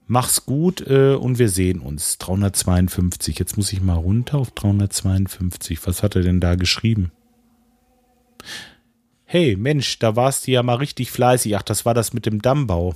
Mach's 0.08 0.45
gut 0.45 0.82
äh, 0.82 1.13
und 1.13 1.39
wir 1.39 1.50
sehen 1.50 1.80
uns. 1.80 2.17
352. 2.17 3.39
Jetzt 3.39 3.58
muss 3.58 3.71
ich 3.71 3.82
mal 3.82 3.95
runter 3.95 4.38
auf 4.38 4.52
352. 4.52 5.88
Was 5.88 6.04
hat 6.04 6.15
er 6.15 6.21
denn 6.21 6.39
da 6.39 6.56
geschrieben? 6.56 7.12
Hey, 9.24 9.56
Mensch, 9.56 10.00
da 10.00 10.17
warst 10.17 10.47
du 10.47 10.52
ja 10.52 10.63
mal 10.63 10.76
richtig 10.76 11.12
fleißig. 11.12 11.56
Ach, 11.56 11.62
das 11.62 11.86
war 11.86 11.93
das 11.93 12.12
mit 12.12 12.26
dem 12.26 12.41
Dammbau 12.41 12.95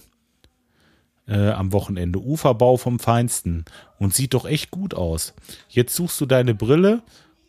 äh, 1.28 1.52
am 1.52 1.72
Wochenende. 1.72 2.20
Uferbau 2.20 2.76
vom 2.76 3.00
Feinsten. 3.00 3.64
Und 3.98 4.14
sieht 4.14 4.34
doch 4.34 4.46
echt 4.46 4.72
gut 4.72 4.94
aus. 4.94 5.34
Jetzt 5.70 5.96
suchst 5.96 6.20
du 6.20 6.26
deine 6.26 6.54
Brille 6.54 7.02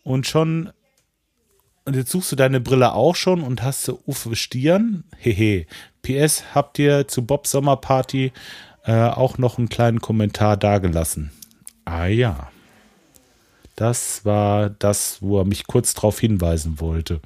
und 0.05 0.29
schon 0.29 0.71
und 1.87 1.95
jetzt 1.95 2.11
suchst 2.11 2.33
du 2.33 2.37
deine 2.37 2.61
Brille 2.61 2.93
auch 2.93 3.15
schon 3.15 3.43
und 3.43 3.63
hast 3.63 3.87
du 3.89 3.99
Uffe 4.07 4.35
Stirn. 4.37 5.05
Hehe. 5.17 5.67
PS, 6.03 6.45
habt 6.55 6.79
ihr 6.79 7.09
zu 7.09 7.25
Bobs 7.25 7.53
Sommerparty 7.53 8.33
äh, 8.85 8.93
auch 8.93 9.39
noch 9.39 9.57
einen 9.59 9.69
kleinen 9.69 10.01
Kommentar 10.01 10.57
dagelassen? 10.57 11.31
Ah 11.85 12.07
ja. 12.07 12.51
Das 13.77 14.25
war 14.25 14.71
das, 14.71 15.19
wo 15.21 15.39
er 15.39 15.45
mich 15.45 15.67
kurz 15.67 15.95
darauf 15.95 16.19
hinweisen 16.19 16.81
wollte. 16.81 17.21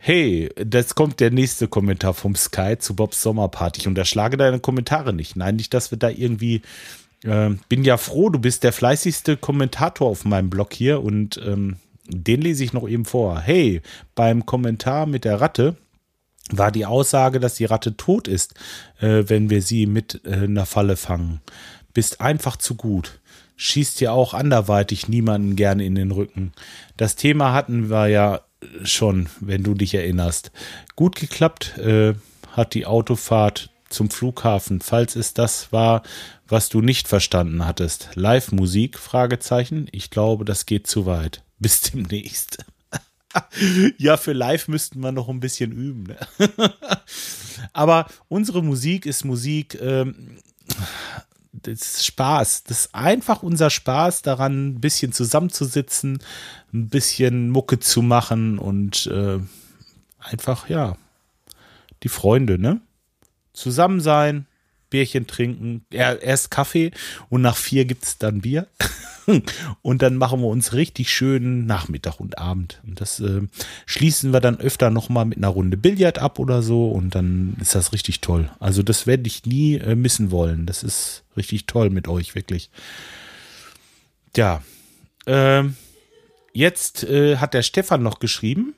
Hey, 0.00 0.50
jetzt 0.58 0.96
kommt 0.96 1.20
der 1.20 1.30
nächste 1.30 1.68
Kommentar 1.68 2.14
vom 2.14 2.34
Sky 2.34 2.76
zu 2.78 2.96
Bobs 2.96 3.22
Sommerparty. 3.22 3.82
Ich 3.82 3.86
unterschlage 3.86 4.36
deine 4.36 4.58
Kommentare 4.58 5.12
nicht. 5.12 5.36
Nein, 5.36 5.56
nicht, 5.56 5.72
dass 5.72 5.92
wir 5.92 5.98
da 5.98 6.08
irgendwie. 6.08 6.62
Äh, 7.22 7.50
bin 7.68 7.84
ja 7.84 7.98
froh, 7.98 8.30
du 8.30 8.40
bist 8.40 8.64
der 8.64 8.72
fleißigste 8.72 9.36
Kommentator 9.36 10.08
auf 10.08 10.24
meinem 10.24 10.50
Blog 10.50 10.72
hier 10.72 11.04
und 11.04 11.40
ähm, 11.46 11.76
den 12.14 12.40
lese 12.42 12.64
ich 12.64 12.72
noch 12.72 12.88
eben 12.88 13.04
vor. 13.04 13.40
Hey, 13.40 13.82
beim 14.14 14.46
Kommentar 14.46 15.06
mit 15.06 15.24
der 15.24 15.40
Ratte 15.40 15.76
war 16.50 16.70
die 16.70 16.86
Aussage, 16.86 17.40
dass 17.40 17.54
die 17.54 17.64
Ratte 17.64 17.96
tot 17.96 18.28
ist, 18.28 18.54
äh, 19.00 19.24
wenn 19.26 19.50
wir 19.50 19.62
sie 19.62 19.86
mit 19.86 20.20
äh, 20.24 20.44
einer 20.44 20.66
Falle 20.66 20.96
fangen. 20.96 21.40
Bist 21.94 22.20
einfach 22.20 22.56
zu 22.56 22.74
gut. 22.74 23.20
Schießt 23.56 24.00
ja 24.00 24.12
auch 24.12 24.34
anderweitig 24.34 25.08
niemanden 25.08 25.56
gerne 25.56 25.84
in 25.84 25.94
den 25.94 26.10
Rücken. 26.10 26.52
Das 26.96 27.16
Thema 27.16 27.52
hatten 27.52 27.90
wir 27.90 28.08
ja 28.08 28.40
schon, 28.84 29.28
wenn 29.40 29.62
du 29.62 29.74
dich 29.74 29.94
erinnerst. 29.94 30.52
Gut 30.96 31.16
geklappt 31.16 31.78
äh, 31.78 32.14
hat 32.52 32.74
die 32.74 32.86
Autofahrt 32.86 33.70
zum 33.88 34.10
Flughafen, 34.10 34.80
falls 34.80 35.16
es 35.16 35.34
das 35.34 35.72
war, 35.72 36.02
was 36.52 36.68
du 36.68 36.82
nicht 36.82 37.08
verstanden 37.08 37.64
hattest. 37.64 38.10
Live-Musik? 38.14 38.98
Fragezeichen. 38.98 39.88
Ich 39.90 40.10
glaube, 40.10 40.44
das 40.44 40.66
geht 40.66 40.86
zu 40.86 41.06
weit. 41.06 41.42
Bis 41.58 41.80
demnächst. 41.80 42.64
ja, 43.98 44.18
für 44.18 44.34
live 44.34 44.68
müssten 44.68 45.00
wir 45.00 45.12
noch 45.12 45.30
ein 45.30 45.40
bisschen 45.40 45.72
üben. 45.72 46.02
Ne? 46.02 46.18
Aber 47.72 48.06
unsere 48.28 48.62
Musik 48.62 49.06
ist 49.06 49.24
Musik, 49.24 49.80
ähm, 49.80 50.36
das 51.52 51.80
ist 51.80 52.06
Spaß. 52.06 52.64
Das 52.64 52.80
ist 52.80 52.94
einfach 52.94 53.42
unser 53.42 53.70
Spaß 53.70 54.20
daran, 54.20 54.72
ein 54.72 54.80
bisschen 54.80 55.12
zusammenzusitzen, 55.12 56.18
ein 56.74 56.88
bisschen 56.90 57.48
Mucke 57.48 57.78
zu 57.78 58.02
machen 58.02 58.58
und 58.58 59.06
äh, 59.06 59.38
einfach, 60.18 60.68
ja, 60.68 60.98
die 62.02 62.10
Freunde, 62.10 62.58
ne? 62.58 62.82
Zusammen 63.54 64.00
sein, 64.00 64.46
Bierchen 64.92 65.26
trinken, 65.26 65.84
erst 65.90 66.50
Kaffee 66.50 66.92
und 67.28 67.42
nach 67.42 67.56
vier 67.56 67.84
gibt 67.84 68.04
es 68.04 68.18
dann 68.18 68.42
Bier. 68.42 68.68
und 69.82 70.02
dann 70.02 70.16
machen 70.16 70.40
wir 70.40 70.48
uns 70.48 70.72
richtig 70.74 71.10
schön 71.10 71.66
Nachmittag 71.66 72.20
und 72.20 72.38
Abend. 72.38 72.80
Und 72.86 73.00
das 73.00 73.18
äh, 73.20 73.40
schließen 73.86 74.32
wir 74.32 74.40
dann 74.40 74.60
öfter 74.60 74.90
nochmal 74.90 75.24
mit 75.24 75.38
einer 75.38 75.48
Runde 75.48 75.76
Billard 75.76 76.18
ab 76.18 76.38
oder 76.38 76.62
so 76.62 76.90
und 76.90 77.14
dann 77.14 77.56
ist 77.60 77.74
das 77.74 77.92
richtig 77.92 78.20
toll. 78.20 78.50
Also 78.60 78.82
das 78.82 79.06
werde 79.06 79.26
ich 79.26 79.46
nie 79.46 79.76
äh, 79.76 79.94
missen 79.96 80.30
wollen. 80.30 80.66
Das 80.66 80.82
ist 80.82 81.24
richtig 81.36 81.66
toll 81.66 81.90
mit 81.90 82.06
euch, 82.06 82.34
wirklich. 82.34 82.70
Ja, 84.36 84.62
äh, 85.26 85.64
jetzt 86.52 87.06
hat 87.08 87.54
der 87.54 87.62
Stefan 87.62 88.02
noch 88.02 88.18
geschrieben 88.18 88.74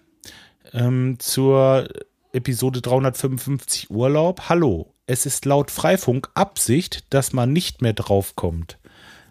ähm, 0.72 1.16
zur 1.18 1.88
Episode 2.32 2.80
355 2.80 3.90
Urlaub. 3.90 4.48
Hallo, 4.48 4.93
es 5.06 5.26
ist 5.26 5.44
laut 5.44 5.70
Freifunk 5.70 6.30
Absicht, 6.34 7.04
dass 7.10 7.32
man 7.32 7.52
nicht 7.52 7.82
mehr 7.82 7.92
draufkommt. 7.92 8.78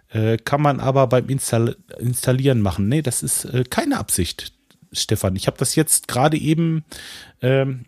Äh, 0.10 0.38
kann 0.38 0.62
man 0.62 0.80
aber 0.80 1.08
beim 1.08 1.28
Install 1.30 1.76
Installieren 2.00 2.62
machen. 2.62 2.88
Nee, 2.88 3.02
das 3.02 3.24
ist 3.24 3.46
äh, 3.46 3.64
keine 3.68 3.98
Absicht, 3.98 4.54
Stefan. 4.92 5.36
Ich 5.36 5.48
habe 5.48 5.58
das 5.58 5.76
jetzt 5.76 6.08
gerade 6.08 6.38
eben 6.38 6.86
ähm, 7.42 7.86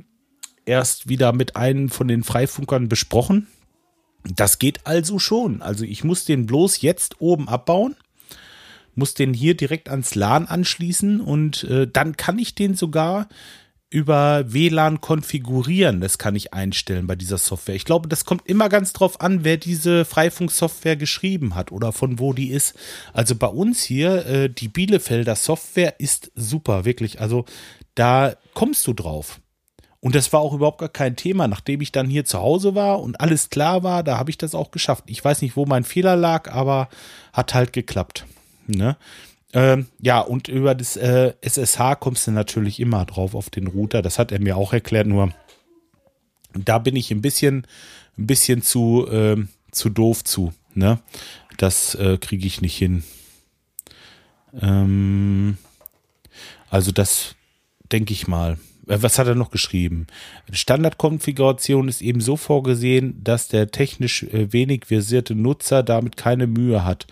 erst 0.66 1.08
wieder 1.08 1.34
mit 1.34 1.56
einem 1.56 1.90
von 1.90 2.08
den 2.08 2.24
Freifunkern 2.24 2.90
besprochen. 2.90 3.48
Das 4.24 4.58
geht 4.58 4.88
also 4.88 5.20
schon. 5.20 5.62
Also 5.62 5.86
ich 5.86 6.04
muss 6.04 6.26
den 6.26 6.48
bloß 6.48 6.82
jetzt 6.82 7.22
oben 7.22 7.48
abbauen, 7.48 7.96
muss 8.96 9.14
den 9.14 9.36
hier 9.36 9.56
direkt 9.56 9.90
ans 9.90 10.16
LAN 10.16 10.48
anschließen 10.48 11.22
und 11.22 11.64
äh, 11.66 11.88
dann 11.88 12.18
kann 12.18 12.40
ich 12.40 12.56
den 12.56 12.74
sogar 12.74 13.28
über 13.96 14.52
WLAN 14.52 15.00
konfigurieren. 15.00 16.02
Das 16.02 16.18
kann 16.18 16.36
ich 16.36 16.54
einstellen 16.54 17.08
bei 17.08 17.16
dieser 17.16 17.38
Software. 17.38 17.76
Ich 17.76 17.86
glaube, 17.86 18.10
das 18.10 18.26
kommt 18.26 18.46
immer 18.46 18.68
ganz 18.68 18.92
drauf 18.92 19.22
an, 19.22 19.46
wer 19.46 19.56
diese 19.56 20.04
Freifunk-Software 20.04 20.98
geschrieben 20.98 21.56
hat 21.56 21.72
oder 21.72 21.94
von 21.94 22.20
wo 22.20 22.34
die 22.34 22.50
ist. 22.50 22.76
Also 23.14 23.36
bei 23.36 23.48
uns 23.48 23.84
hier, 23.84 24.26
äh, 24.26 24.50
die 24.50 24.68
Bielefelder 24.68 25.38
Software 25.38 25.98
ist 25.98 26.30
super, 26.36 26.84
wirklich. 26.84 27.22
Also 27.22 27.46
da 27.96 28.36
kommst 28.54 28.86
du 28.86 28.92
drauf. 28.92 29.40
Und 30.02 30.14
das 30.14 30.34
war 30.34 30.42
auch 30.42 30.54
überhaupt 30.54 30.80
gar 30.80 30.90
kein 30.90 31.16
Thema. 31.16 31.48
Nachdem 31.48 31.80
ich 31.80 31.94
dann 31.94 32.10
hier 32.10 32.26
zu 32.26 32.40
Hause 32.40 32.76
war 32.76 33.00
und 33.00 33.22
alles 33.22 33.50
klar 33.50 33.84
war, 33.84 34.04
da 34.04 34.18
habe 34.18 34.30
ich 34.30 34.38
das 34.38 34.56
auch 34.56 34.72
geschafft. 34.72 35.06
Ich 35.08 35.24
weiß 35.24 35.42
nicht, 35.42 35.56
wo 35.56 35.66
mein 35.66 35.86
Fehler 35.86 36.18
lag, 36.18 36.52
aber 36.52 36.90
hat 37.32 37.54
halt 37.54 37.72
geklappt. 37.72 38.26
Ne? 38.68 38.98
Ähm, 39.56 39.88
ja, 40.02 40.20
und 40.20 40.50
über 40.50 40.76
das 40.76 40.98
äh, 40.98 41.34
SSH 41.40 41.96
kommst 42.02 42.28
du 42.28 42.32
natürlich 42.32 42.82
immer 42.82 43.06
drauf 43.06 43.34
auf 43.34 43.50
den 43.50 43.68
Router. 43.68 44.02
Das 44.02 44.20
hat 44.20 44.34
er 44.34 44.42
mir 44.42 44.58
auch 44.58 44.74
erklärt, 44.74 45.08
nur 45.08 45.34
Da 46.54 46.78
bin 46.78 46.98
ich 46.98 47.10
ein 47.10 47.22
bisschen, 47.22 47.66
ein 48.18 48.28
bisschen 48.28 48.62
zu, 48.62 49.08
äh, 49.10 49.38
zu 49.72 49.90
doof 49.90 50.26
zu. 50.26 50.54
Ne? 50.74 51.00
Das 51.58 51.96
äh, 51.96 52.18
kriege 52.18 52.46
ich 52.46 52.62
nicht 52.62 52.78
hin. 52.78 53.06
Ähm, 54.60 55.58
also 56.70 56.92
das 56.92 57.36
denke 57.94 58.12
ich 58.12 58.28
mal. 58.28 58.58
Äh, 58.88 58.98
was 59.00 59.18
hat 59.20 59.28
er 59.28 59.36
noch 59.36 59.52
geschrieben? 59.52 60.08
Standardkonfiguration 60.52 61.88
ist 61.88 62.02
eben 62.02 62.20
so 62.20 62.36
vorgesehen, 62.36 63.24
dass 63.24 63.48
der 63.48 63.72
technisch 63.72 64.24
äh, 64.24 64.52
wenig 64.52 64.88
versierte 64.88 65.34
Nutzer 65.34 65.82
damit 65.82 66.18
keine 66.18 66.46
Mühe 66.46 66.84
hat 66.84 67.08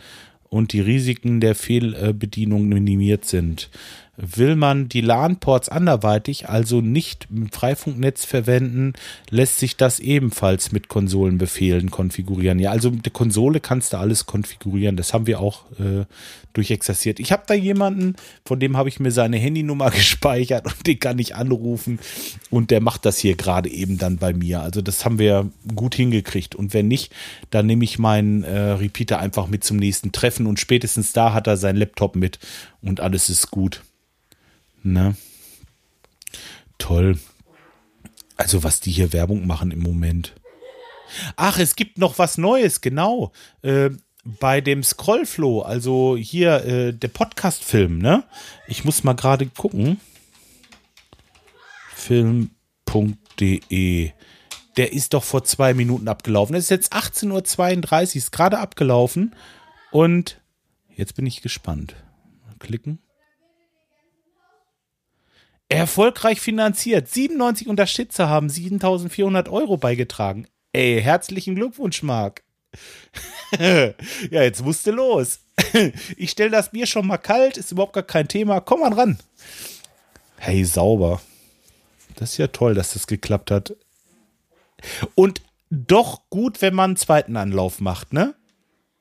und 0.54 0.72
die 0.72 0.82
Risiken 0.82 1.40
der 1.40 1.56
Fehlbedienung 1.56 2.68
minimiert 2.68 3.26
sind. 3.26 3.72
Will 4.16 4.56
man 4.56 4.90
die 4.90 5.02
LAN-Ports 5.02 5.70
anderweitig, 5.70 6.48
also 6.48 6.82
nicht 6.82 7.28
im 7.32 7.50
Freifunknetz 7.50 8.26
verwenden, 8.26 8.94
lässt 9.32 9.58
sich 9.58 9.76
das 9.76 10.00
ebenfalls 10.00 10.72
mit 10.72 10.88
Konsolenbefehlen 10.88 11.90
konfigurieren. 11.90 12.60
Ja, 12.60 12.70
also 12.70 12.92
mit 12.92 13.06
der 13.06 13.12
Konsole 13.12 13.60
kannst 13.60 13.92
du 13.94 13.98
alles 13.98 14.28
konfigurieren. 14.28 14.98
Das 14.98 15.16
haben 15.16 15.26
wir 15.26 15.40
auch 15.40 15.64
äh, 15.80 16.06
durchexerziert. 16.54 17.20
Ich 17.20 17.32
habe 17.32 17.42
da 17.48 17.56
jemanden, 17.56 18.16
von 18.46 18.60
dem 18.60 18.78
habe 18.78 18.88
ich 18.88 19.00
mir 19.00 19.10
seine 19.10 19.38
Handynummer 19.38 19.90
gespeichert 19.92 20.68
und 20.68 20.86
den 20.86 21.00
kann 21.00 21.18
ich 21.18 21.36
anrufen 21.36 21.98
und 22.52 22.70
der 22.70 22.82
macht 22.82 23.06
das 23.06 23.18
hier 23.18 23.36
gerade 23.36 23.70
eben 23.70 23.98
dann 23.98 24.18
bei 24.18 24.32
mir. 24.32 24.62
Also 24.62 24.84
das 24.84 25.06
haben 25.06 25.18
wir 25.18 25.50
gut 25.74 25.96
hingekriegt. 25.96 26.54
Und 26.54 26.76
wenn 26.76 26.88
nicht, 26.88 27.12
dann 27.50 27.66
nehme 27.66 27.84
ich 27.84 27.98
meinen 27.98 28.44
äh, 28.44 28.74
Repeater 28.74 29.18
einfach 29.18 29.48
mit 29.48 29.64
zum 29.64 29.78
nächsten 29.78 30.12
Treffen 30.12 30.46
und 30.46 30.60
spätestens 30.60 31.14
da 31.14 31.34
hat 31.34 31.48
er 31.48 31.58
seinen 31.58 31.78
Laptop 31.78 32.16
mit 32.16 32.38
und 32.84 33.00
alles 33.00 33.30
ist 33.32 33.50
gut. 33.50 33.82
Ne? 34.84 35.16
Toll. 36.78 37.18
Also, 38.36 38.64
was 38.64 38.80
die 38.80 38.92
hier 38.92 39.14
Werbung 39.14 39.48
machen 39.48 39.72
im 39.72 39.80
Moment. 39.80 40.36
Ach, 41.36 41.60
es 41.60 41.76
gibt 41.76 41.98
noch 41.98 42.20
was 42.20 42.38
Neues, 42.38 42.80
genau. 42.82 43.32
Äh, 43.62 43.92
bei 44.24 44.62
dem 44.62 44.84
Scrollflow, 44.84 45.62
also 45.62 46.16
hier 46.18 46.66
äh, 46.66 46.94
der 46.94 47.10
Podcast-Film, 47.10 47.98
ne? 47.98 48.24
Ich 48.68 48.86
muss 48.86 49.04
mal 49.04 49.14
gerade 49.14 49.48
gucken. 49.48 50.00
Film.de. 51.94 54.12
Der 54.78 54.94
ist 54.94 55.14
doch 55.14 55.24
vor 55.24 55.44
zwei 55.44 55.74
Minuten 55.74 56.08
abgelaufen. 56.08 56.56
Es 56.56 56.66
ist 56.66 56.72
jetzt 56.72 56.94
18.32 56.94 57.32
Uhr, 57.32 57.42
ist 58.16 58.32
gerade 58.32 58.60
abgelaufen. 58.60 59.36
Und 59.92 60.40
jetzt 60.96 61.16
bin 61.16 61.26
ich 61.26 61.42
gespannt. 61.42 61.96
Mal 62.46 62.56
klicken. 62.60 63.00
Erfolgreich 65.70 66.40
finanziert. 66.40 67.10
97 67.10 67.68
Unterstützer 67.68 68.30
haben 68.30 68.50
7400 68.50 69.50
Euro 69.50 69.78
beigetragen. 69.78 70.48
Ey, 70.72 71.02
herzlichen 71.02 71.56
Glückwunsch, 71.56 72.04
Marc. 72.04 72.44
ja, 73.60 73.94
jetzt 74.30 74.64
musste 74.64 74.92
los. 74.92 75.40
ich 76.18 76.32
stelle 76.32 76.50
das 76.50 76.72
Bier 76.72 76.88
schon 76.88 77.08
mal 77.08 77.18
kalt, 77.18 77.58
ist 77.58 77.72
überhaupt 77.72 77.94
gar 77.94 78.04
kein 78.04 78.28
Thema. 78.28 78.60
Komm 78.60 78.82
mal 78.82 78.94
ran. 78.94 79.20
Hey, 80.38 80.66
sauber. 80.66 81.22
Das 82.16 82.32
ist 82.32 82.38
ja 82.38 82.48
toll, 82.48 82.74
dass 82.74 82.94
das 82.94 83.08
geklappt 83.08 83.52
hat. 83.52 83.76
Und 85.16 85.42
doch 85.70 86.22
gut, 86.30 86.62
wenn 86.62 86.74
man 86.74 86.92
einen 86.92 86.98
zweiten 86.98 87.38
Anlauf 87.38 87.80
macht, 87.80 88.14
ne? 88.14 88.36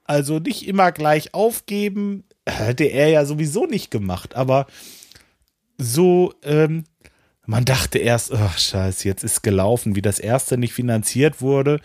Also 0.05 0.39
nicht 0.39 0.67
immer 0.67 0.93
gleich 0.93 1.35
aufgeben. 1.35 2.25
Hätte 2.47 2.85
er 2.85 3.09
ja 3.09 3.25
sowieso 3.25 3.67
nicht 3.67 3.91
gemacht, 3.91 4.35
aber 4.35 4.67
so, 5.83 6.35
ähm, 6.43 6.85
man 7.45 7.65
dachte 7.65 7.99
erst, 7.99 8.33
ach 8.33 8.57
scheiße, 8.57 9.09
jetzt 9.09 9.25
ist 9.25 9.43
gelaufen, 9.43 9.97
wie 9.97 10.03
das 10.03 10.21
erste 10.21 10.57
nicht 10.57 10.73
finanziert 10.73 11.41
wurde. 11.41 11.81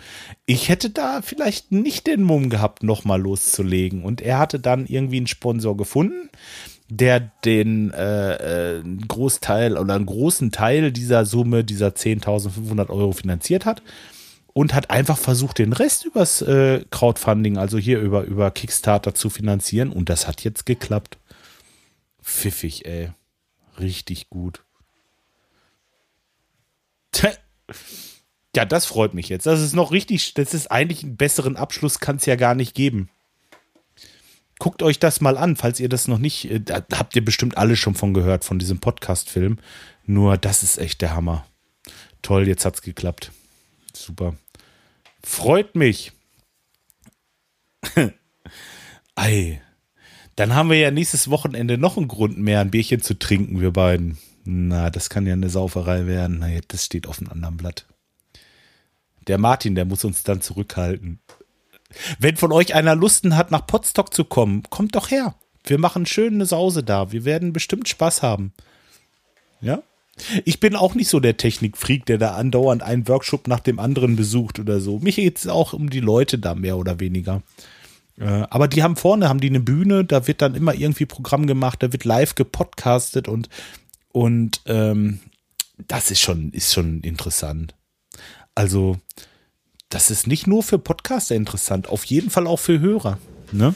Ich 0.45 0.69
hätte 0.69 0.91
da 0.91 1.21
vielleicht 1.23 1.71
nicht 1.71 2.05
den 2.05 2.21
Mumm 2.21 2.49
gehabt, 2.49 2.83
nochmal 2.83 3.19
loszulegen. 3.19 4.03
Und 4.03 4.21
er 4.21 4.37
hatte 4.37 4.59
dann 4.59 4.85
irgendwie 4.85 5.17
einen 5.17 5.27
Sponsor 5.27 5.75
gefunden, 5.75 6.29
der 6.89 7.19
den 7.43 7.91
äh, 7.91 8.77
äh, 8.77 8.83
Großteil 9.07 9.77
oder 9.77 9.95
einen 9.95 10.05
großen 10.05 10.51
Teil 10.51 10.91
dieser 10.91 11.25
Summe, 11.25 11.63
dieser 11.63 11.89
10.500 11.89 12.89
Euro 12.89 13.11
finanziert 13.11 13.65
hat. 13.65 13.81
Und 14.53 14.73
hat 14.73 14.89
einfach 14.89 15.17
versucht, 15.17 15.59
den 15.59 15.73
Rest 15.73 16.05
übers 16.05 16.41
äh, 16.41 16.83
Crowdfunding, 16.89 17.57
also 17.57 17.77
hier 17.77 17.99
über, 17.99 18.23
über 18.23 18.51
Kickstarter 18.51 19.13
zu 19.13 19.29
finanzieren. 19.29 19.91
Und 19.91 20.09
das 20.09 20.27
hat 20.27 20.43
jetzt 20.43 20.65
geklappt. 20.65 21.17
Pfiffig, 22.23 22.85
ey 22.85 23.11
richtig 23.79 24.29
gut. 24.29 24.63
Ja, 28.55 28.65
das 28.65 28.85
freut 28.85 29.13
mich 29.13 29.29
jetzt. 29.29 29.45
Das 29.45 29.61
ist 29.61 29.75
noch 29.75 29.91
richtig, 29.91 30.33
das 30.33 30.55
ist 30.55 30.71
eigentlich 30.71 31.03
einen 31.03 31.15
besseren 31.15 31.57
Abschluss 31.57 31.99
kann 31.99 32.15
es 32.15 32.25
ja 32.25 32.35
gar 32.35 32.55
nicht 32.55 32.73
geben. 32.73 33.07
Guckt 34.57 34.81
euch 34.81 34.97
das 34.97 35.21
mal 35.21 35.37
an, 35.37 35.55
falls 35.55 35.79
ihr 35.79 35.89
das 35.89 36.07
noch 36.07 36.17
nicht, 36.17 36.49
äh, 36.49 36.59
da 36.59 36.81
habt 36.93 37.15
ihr 37.15 37.23
bestimmt 37.23 37.57
alle 37.57 37.75
schon 37.75 37.93
von 37.93 38.15
gehört, 38.15 38.43
von 38.43 38.57
diesem 38.57 38.79
Podcast-Film. 38.79 39.59
Nur 40.07 40.37
das 40.37 40.63
ist 40.63 40.79
echt 40.79 41.01
der 41.01 41.15
Hammer. 41.15 41.45
Toll, 42.23 42.47
jetzt 42.47 42.65
hat's 42.65 42.81
geklappt. 42.81 43.31
Super. 43.93 44.35
Freut 45.23 45.75
mich. 45.75 46.13
Ei. 49.15 49.61
Dann 50.37 50.53
haben 50.53 50.69
wir 50.69 50.77
ja 50.77 50.91
nächstes 50.91 51.31
Wochenende 51.31 51.79
noch 51.79 51.97
einen 51.97 52.07
Grund 52.07 52.37
mehr, 52.37 52.61
ein 52.61 52.69
Bierchen 52.69 53.01
zu 53.01 53.17
trinken, 53.17 53.59
wir 53.59 53.71
beiden. 53.71 54.19
Na, 54.45 54.91
das 54.91 55.09
kann 55.09 55.25
ja 55.25 55.33
eine 55.33 55.49
Sauferei 55.49 56.05
werden. 56.05 56.37
Na, 56.39 56.47
das 56.67 56.85
steht 56.85 57.07
auf 57.07 57.19
einem 57.19 57.31
anderen 57.31 57.57
Blatt. 57.57 57.87
Der 59.25 59.39
Martin, 59.39 59.73
der 59.73 59.85
muss 59.85 60.05
uns 60.05 60.21
dann 60.21 60.39
zurückhalten. 60.39 61.19
Wenn 62.19 62.37
von 62.37 62.51
euch 62.51 62.75
einer 62.75 62.95
Lusten 62.95 63.35
hat, 63.35 63.49
nach 63.49 63.65
Potsdok 63.65 64.13
zu 64.13 64.25
kommen, 64.25 64.61
kommt 64.69 64.95
doch 64.95 65.09
her. 65.09 65.33
Wir 65.65 65.79
machen 65.79 66.05
schön 66.05 66.35
eine 66.35 66.45
Sause 66.45 66.83
da. 66.83 67.11
Wir 67.11 67.25
werden 67.25 67.51
bestimmt 67.51 67.89
Spaß 67.89 68.21
haben. 68.21 68.53
Ja? 69.59 69.81
Ich 70.45 70.59
bin 70.59 70.75
auch 70.75 70.93
nicht 70.93 71.09
so 71.09 71.19
der 71.19 71.37
Technikfreak, 71.37 72.05
der 72.05 72.19
da 72.19 72.35
andauernd 72.35 72.83
einen 72.83 73.07
Workshop 73.07 73.47
nach 73.47 73.59
dem 73.59 73.79
anderen 73.79 74.15
besucht 74.15 74.59
oder 74.59 74.81
so. 74.81 74.99
Mich 74.99 75.15
geht 75.15 75.39
es 75.39 75.47
auch 75.47 75.73
um 75.73 75.89
die 75.89 75.99
Leute 75.99 76.37
da 76.37 76.53
mehr 76.53 76.77
oder 76.77 76.99
weniger. 76.99 77.41
Äh, 78.19 78.45
aber 78.49 78.67
die 78.67 78.83
haben 78.83 78.95
vorne, 78.95 79.29
haben 79.29 79.39
die 79.39 79.49
eine 79.49 79.59
Bühne, 79.59 80.03
da 80.03 80.27
wird 80.27 80.41
dann 80.41 80.55
immer 80.55 80.73
irgendwie 80.73 81.05
Programm 81.05 81.47
gemacht, 81.47 81.83
da 81.83 81.93
wird 81.93 82.03
live 82.03 82.35
gepodcastet 82.35 83.27
und, 83.27 83.49
und 84.11 84.61
ähm, 84.65 85.19
das 85.87 86.09
ist 86.09 86.21
schon, 86.21 86.51
ist 86.51 86.73
schon 86.73 87.01
interessant. 87.01 87.75
Also, 88.55 88.97
das 89.89 90.09
ist 90.09 90.25
nicht 90.25 90.47
nur 90.47 90.63
für 90.63 90.79
Podcaster 90.79 91.35
interessant, 91.35 91.87
auf 91.87 92.05
jeden 92.05 92.31
Fall 92.31 92.47
auch 92.47 92.57
für 92.57 92.79
Hörer. 92.79 93.19
Ne? 93.51 93.75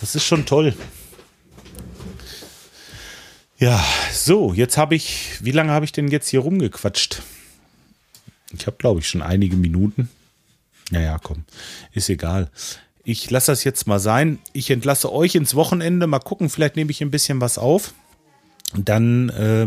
Das 0.00 0.14
ist 0.14 0.24
schon 0.24 0.46
toll. 0.46 0.74
Ja, 3.58 3.84
so, 4.12 4.54
jetzt 4.54 4.76
habe 4.78 4.94
ich, 4.94 5.36
wie 5.40 5.52
lange 5.52 5.70
habe 5.70 5.84
ich 5.84 5.92
denn 5.92 6.08
jetzt 6.08 6.28
hier 6.28 6.40
rumgequatscht? 6.40 7.22
Ich 8.54 8.66
habe, 8.66 8.76
glaube 8.78 9.00
ich, 9.00 9.08
schon 9.08 9.22
einige 9.22 9.56
Minuten. 9.56 10.08
Naja, 10.90 11.18
komm, 11.22 11.44
ist 11.92 12.08
egal 12.08 12.50
ich 13.04 13.30
lasse 13.30 13.52
das 13.52 13.64
jetzt 13.64 13.86
mal 13.86 13.98
sein. 13.98 14.38
Ich 14.52 14.70
entlasse 14.70 15.12
euch 15.12 15.34
ins 15.34 15.54
Wochenende. 15.54 16.06
Mal 16.06 16.20
gucken, 16.20 16.48
vielleicht 16.48 16.76
nehme 16.76 16.90
ich 16.90 17.02
ein 17.02 17.10
bisschen 17.10 17.40
was 17.40 17.58
auf. 17.58 17.94
Dann 18.74 19.28
äh, 19.30 19.66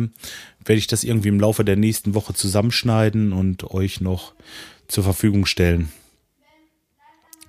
werde 0.66 0.80
ich 0.80 0.88
das 0.88 1.04
irgendwie 1.04 1.30
im 1.30 1.40
Laufe 1.40 1.64
der 1.64 1.76
nächsten 1.76 2.14
Woche 2.14 2.34
zusammenschneiden 2.34 3.34
und 3.34 3.72
euch 3.72 4.02
noch 4.02 4.34
zur 4.88 5.04
Verfügung 5.04 5.46
stellen. 5.46 5.92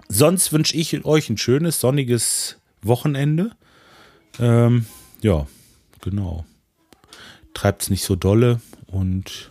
Sonst 0.09 0.53
wünsche 0.53 0.77
ich 0.77 1.05
euch 1.05 1.31
ein 1.31 1.39
schönes, 1.39 1.81
sonniges 1.81 2.59
Wochenende. 2.83 3.53
Ähm, 4.39 4.87
ja, 5.21 5.47
genau. 6.01 6.45
Treibt 7.55 7.83
es 7.83 7.91
nicht 7.91 8.05
so 8.05 8.17
dolle 8.17 8.61
und 8.87 9.51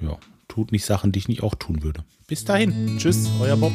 ja, 0.00 0.18
tut 0.48 0.72
nicht 0.72 0.84
Sachen, 0.84 1.12
die 1.12 1.20
ich 1.20 1.28
nicht 1.28 1.42
auch 1.42 1.54
tun 1.54 1.82
würde. 1.82 2.04
Bis 2.26 2.44
dahin. 2.44 2.98
Tschüss, 2.98 3.28
euer 3.40 3.56
Bob. 3.56 3.72